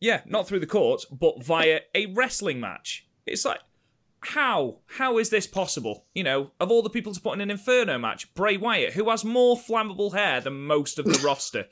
[0.00, 3.06] yeah, not through the courts, but via a wrestling match.
[3.26, 3.60] It's like,
[4.20, 6.06] how how is this possible?
[6.14, 9.08] You know, of all the people to put in an Inferno match, Bray Wyatt, who
[9.10, 11.66] has more flammable hair than most of the roster,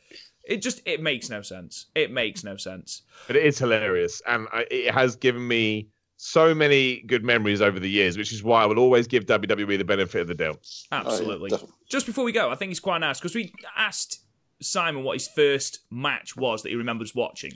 [0.44, 1.86] it just it makes no sense.
[1.94, 3.02] It makes no sense.
[3.26, 7.78] But it is hilarious, and I, it has given me so many good memories over
[7.78, 10.66] the years, which is why I will always give WWE the benefit of the doubt.
[10.90, 11.50] Oh, Absolutely.
[11.50, 11.76] definitely.
[11.88, 14.24] Just before we go, I think it's quite nice because we asked
[14.60, 17.52] Simon what his first match was that he remembers watching.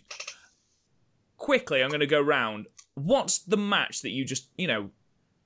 [1.38, 2.66] Quickly, I'm going to go round.
[2.95, 4.90] What's the match that you just, you know,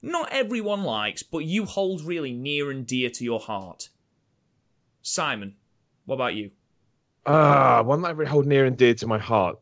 [0.03, 3.89] not everyone likes, but you hold really near and dear to your heart?
[5.03, 5.55] Simon,
[6.05, 6.51] what about you?
[7.27, 9.59] Ah, one that I really hold near and dear to my heart.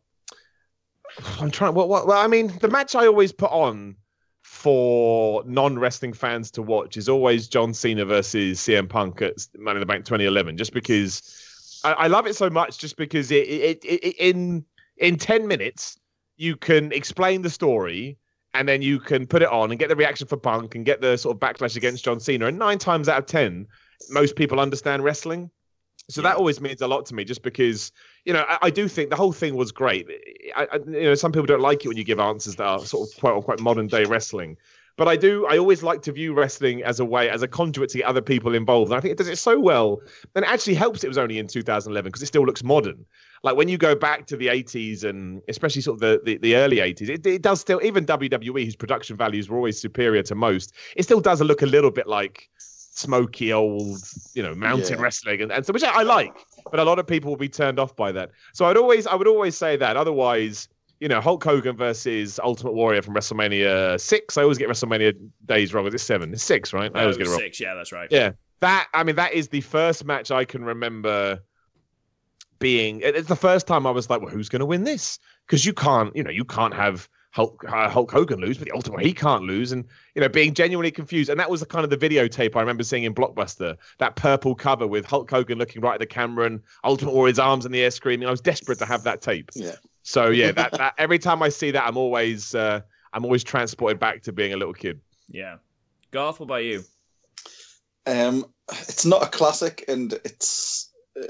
[1.41, 1.75] I'm trying.
[1.75, 1.89] What?
[1.89, 2.07] What?
[2.07, 3.97] Well, I mean, the match I always put on
[4.43, 9.81] for non-wrestling fans to watch is always John Cena versus CM Punk at Money in
[9.81, 10.57] the Bank 2011.
[10.57, 12.79] Just because I, I love it so much.
[12.79, 14.65] Just because it, it, it, it in
[14.99, 15.99] in 10 minutes
[16.37, 18.19] you can explain the story
[18.55, 21.01] and then you can put it on and get the reaction for Punk and get
[21.01, 22.47] the sort of backlash against John Cena.
[22.47, 23.67] And nine times out of ten,
[24.11, 25.51] most people understand wrestling.
[26.11, 27.91] So that always means a lot to me, just because
[28.25, 30.07] you know I, I do think the whole thing was great.
[30.55, 32.81] I, I, you know, some people don't like it when you give answers that are
[32.81, 34.57] sort of quote unquote modern day wrestling,
[34.97, 35.47] but I do.
[35.47, 38.23] I always like to view wrestling as a way, as a conduit to get other
[38.23, 40.01] people involved, and I think it does it so well.
[40.35, 41.03] And it actually helps.
[41.05, 43.05] It was only in 2011 because it still looks modern.
[43.43, 46.57] Like when you go back to the 80s and especially sort of the, the, the
[46.57, 50.35] early 80s, it, it does still, even WWE, whose production values were always superior to
[50.35, 55.03] most, it still does look a little bit like smoky old, you know, mountain Yeah.
[55.03, 56.33] wrestling, and, and so which I, I like.
[56.71, 58.31] But a lot of people will be turned off by that.
[58.55, 59.97] So I'd always, I would always say that.
[59.97, 60.69] Otherwise,
[61.05, 64.39] you know, Hulk Hogan versus Ultimate Warrior from WrestleMania six.
[64.39, 65.13] I always get WrestleMania
[65.45, 65.87] days wrong.
[65.87, 66.33] Is it seven?
[66.33, 66.91] It's six, right?
[66.95, 67.41] I always Oh, get it wrong.
[67.41, 67.61] six.
[67.61, 68.09] Yeah, that's right.
[68.11, 71.41] Yeah, that I mean, that is the first match I can remember
[72.59, 73.03] being.
[73.05, 75.75] It's the first time I was like, "Well, who's going to win this?" Because you
[75.75, 79.13] can't, you know, you can't have Hulk uh, Hulk Hogan lose, but the Ultimate he
[79.13, 81.29] can't lose, and you know, being genuinely confused.
[81.29, 83.77] And that was the kind of the videotape I remember seeing in Blockbuster.
[83.99, 87.67] That purple cover with Hulk Hogan looking right at the camera and Ultimate Warrior's arms
[87.67, 88.29] in the air screaming.
[88.29, 89.51] I was desperate to have that tape.
[89.57, 89.75] Yeah.
[90.05, 92.83] So yeah, that, that every time I see that, I'm always uh,
[93.13, 95.01] I'm always transported back to being a little kid.
[95.29, 95.57] Yeah.
[96.13, 96.85] Garth, what about you?
[98.07, 101.27] Um, it's not a classic, and it's uh,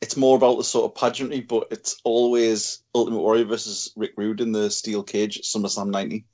[0.00, 4.40] it's more about the sort of pageantry, but it's always Ultimate Warrior versus Rick Rude
[4.40, 6.24] in the steel cage at SummerSlam '90.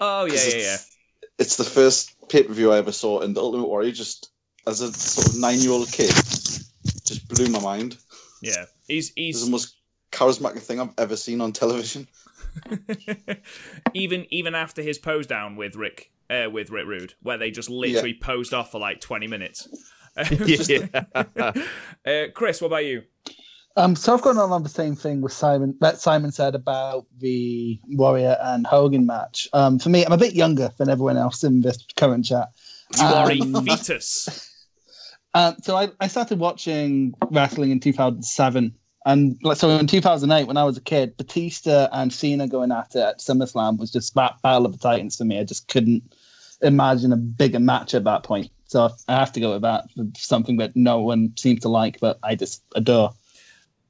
[0.00, 0.74] Oh yeah, yeah, yeah.
[0.74, 0.96] it's,
[1.38, 4.30] It's the first pay per view I ever saw, and the Ultimate Warrior just
[4.66, 7.96] as a sort of nine year old kid just blew my mind.
[8.42, 8.66] Yeah.
[8.88, 9.76] He's It's he's the most
[10.12, 12.08] charismatic thing I've ever seen on television.
[13.94, 17.70] even even after his pose down with Rick uh, with Rick Rude, where they just
[17.70, 19.68] literally posed off for like twenty minutes.
[20.30, 20.86] yeah.
[22.06, 23.02] uh, Chris, what about you?
[23.76, 27.80] Um, so I've gone on the same thing with Simon that Simon said about the
[27.88, 29.48] Warrior and Hogan match.
[29.52, 32.48] Um, for me, I'm a bit younger than everyone else in this current chat.
[32.98, 34.50] You are a Um, fetus.
[35.34, 38.74] Um, so I, I started watching wrestling in 2007.
[39.06, 42.94] And like, so in 2008, when I was a kid, Batista and Cena going at
[42.94, 45.38] it at SummerSlam was just that Battle of the Titans for me.
[45.38, 46.02] I just couldn't
[46.60, 48.50] imagine a bigger match at that point.
[48.70, 49.86] So I have to go with that.
[50.16, 53.10] Something that no one seems to like, but I just adore.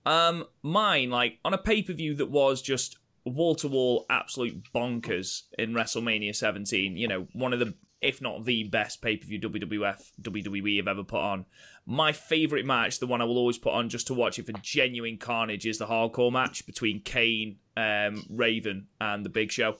[0.06, 4.72] Um, mine, like on a pay per view that was just wall to wall absolute
[4.74, 6.96] bonkers in WrestleMania 17.
[6.96, 10.88] You know, one of the, if not the best pay per view WWF WWE have
[10.88, 11.44] ever put on.
[11.84, 14.52] My favorite match, the one I will always put on just to watch it for
[14.62, 19.76] genuine carnage, is the hardcore match between Kane, um, Raven, and the Big Show.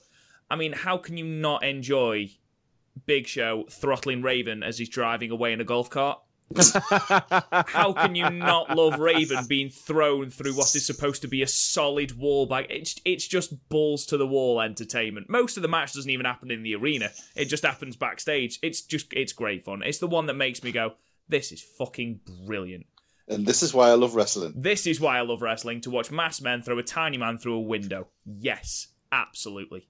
[0.47, 2.29] I mean, how can you not enjoy
[3.05, 6.19] Big Show throttling Raven as he's driving away in a golf cart?
[7.67, 11.47] How can you not love Raven being thrown through what is supposed to be a
[11.47, 12.67] solid wall bag?
[12.69, 15.29] It's it's just balls to the wall entertainment.
[15.29, 17.09] Most of the match doesn't even happen in the arena.
[17.35, 18.59] It just happens backstage.
[18.61, 19.81] It's just it's great fun.
[19.83, 20.95] It's the one that makes me go,
[21.29, 22.85] this is fucking brilliant.
[23.27, 24.53] And this is why I love wrestling.
[24.55, 27.55] This is why I love wrestling to watch mass men throw a tiny man through
[27.55, 28.07] a window.
[28.25, 29.87] Yes, absolutely.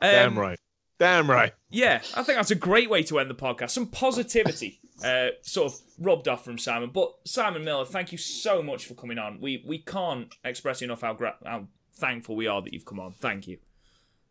[0.00, 0.58] Um, Damn right.
[0.98, 1.52] Damn right.
[1.70, 3.70] yeah, I think that's a great way to end the podcast.
[3.70, 6.90] Some positivity, uh, sort of rubbed off from Simon.
[6.92, 9.40] But Simon Miller, thank you so much for coming on.
[9.40, 13.12] We we can't express enough how gra- how thankful we are that you've come on.
[13.12, 13.58] Thank you.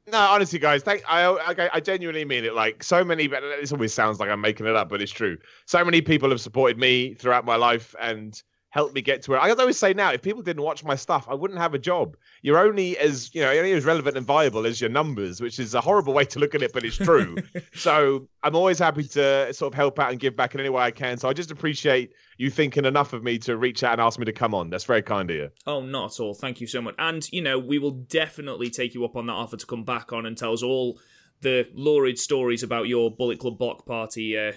[0.09, 2.53] No, honestly, guys, thank I, I I genuinely mean it.
[2.53, 5.37] Like so many, this always sounds like I'm making it up, but it's true.
[5.65, 9.39] So many people have supported me throughout my life and helped me get to where
[9.39, 10.11] I always say now.
[10.11, 12.17] If people didn't watch my stuff, I wouldn't have a job.
[12.41, 15.73] You're only as you know, only as relevant and viable as your numbers, which is
[15.73, 17.37] a horrible way to look at it, but it's true.
[17.73, 20.83] so I'm always happy to sort of help out and give back in any way
[20.83, 21.17] I can.
[21.17, 24.25] So I just appreciate you thinking enough of me to reach out and ask me
[24.25, 24.69] to come on.
[24.69, 25.49] That's very kind of you.
[25.65, 26.33] Oh, not at all.
[26.33, 26.95] Thank you so much.
[26.99, 30.11] And you know, we will definitely take you up on that offer to come back
[30.11, 30.99] on and tell us all
[31.41, 34.53] the lurid stories about your Bullet Club block party uh,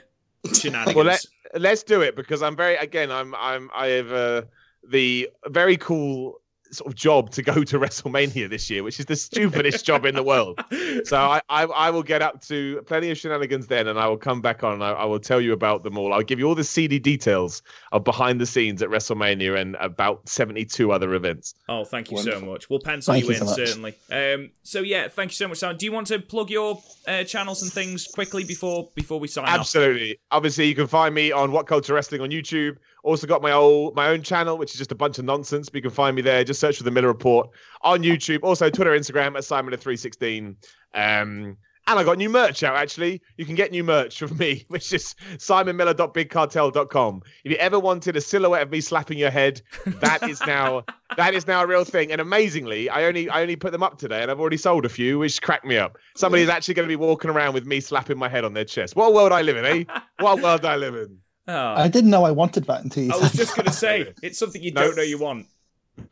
[0.53, 0.97] shenanigans.
[0.97, 1.25] Well, let,
[1.55, 4.43] let's do it because I'm very again I'm I'm I have uh,
[4.89, 6.41] the very cool
[6.73, 10.15] sort of job to go to WrestleMania this year, which is the stupidest job in
[10.15, 10.63] the world.
[11.05, 14.17] So I, I I will get up to plenty of shenanigans then, and I will
[14.17, 16.13] come back on and I, I will tell you about them all.
[16.13, 17.63] I'll give you all the seedy details
[17.93, 21.55] of behind the scenes at WrestleMania and about 72 other events.
[21.69, 22.69] Oh, thank you so much.
[22.71, 23.57] We'll pencil Thank you you in so much.
[23.57, 23.95] certainly.
[24.11, 25.77] Um, so yeah, thank you so much, Simon.
[25.77, 29.45] Do you want to plug your uh, channels and things quickly before before we sign
[29.45, 29.61] off?
[29.61, 30.19] Absolutely.
[30.31, 32.77] Obviously, you can find me on WhatCulture Wrestling on YouTube.
[33.03, 35.69] Also got my old my own channel, which is just a bunch of nonsense.
[35.69, 36.45] But you can find me there.
[36.45, 37.51] Just search for the Miller Report
[37.83, 38.41] on YouTube.
[38.43, 40.57] Also Twitter, Instagram at Simon of 316.
[40.95, 41.57] Um,
[41.91, 43.21] and I got new merch out actually.
[43.37, 47.23] You can get new merch from me, which is simonmiller.bigcartel.com.
[47.45, 50.85] If you ever wanted a silhouette of me slapping your head, that is now
[51.17, 52.13] that is now a real thing.
[52.13, 54.89] And amazingly, I only I only put them up today, and I've already sold a
[54.89, 55.99] few, which cracked me up.
[56.17, 58.95] Somebody's actually going to be walking around with me slapping my head on their chest.
[58.95, 59.85] What a world I live in, eh?
[60.21, 61.19] What a world I live in.
[61.49, 64.13] Oh, I didn't know I wanted that until you I was just going to say
[64.23, 64.83] it's something you No.
[64.83, 65.47] don't know you want.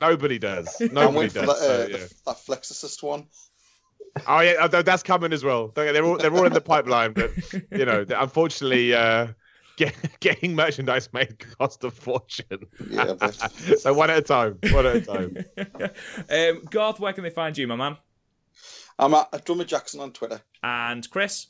[0.00, 0.74] Nobody does.
[0.80, 1.60] I'm Nobody waiting for does.
[1.60, 2.06] that, uh, so, yeah.
[2.26, 3.26] that Flex Assist one.
[4.26, 5.68] Oh yeah, oh, that's coming as well.
[5.68, 7.30] They're all they're all in the pipeline, but
[7.70, 9.28] you know, unfortunately, uh,
[9.76, 12.66] get, getting merchandise made cost a fortune.
[12.90, 14.58] Yeah, but so one at a time.
[14.72, 15.36] One at a time.
[16.30, 17.96] um, Garth, where can they find you, my man?
[18.98, 20.40] I'm at, at Drummer Jackson on Twitter.
[20.64, 21.46] And Chris.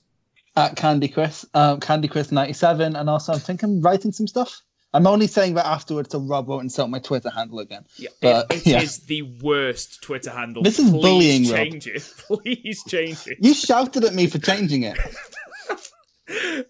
[0.59, 4.26] At Candy Chris, um, Candy Chris ninety seven, and also I think I'm writing some
[4.26, 4.61] stuff.
[4.94, 7.84] I'm only saying that afterwards so Rob won't insult my Twitter handle again.
[7.98, 8.80] Yeah, But, it, it yeah.
[8.80, 10.62] is the worst Twitter handle.
[10.62, 11.56] This is Please bullying, Rob.
[11.56, 12.02] change it.
[12.16, 13.36] Please change it.
[13.40, 14.98] You shouted at me for changing it.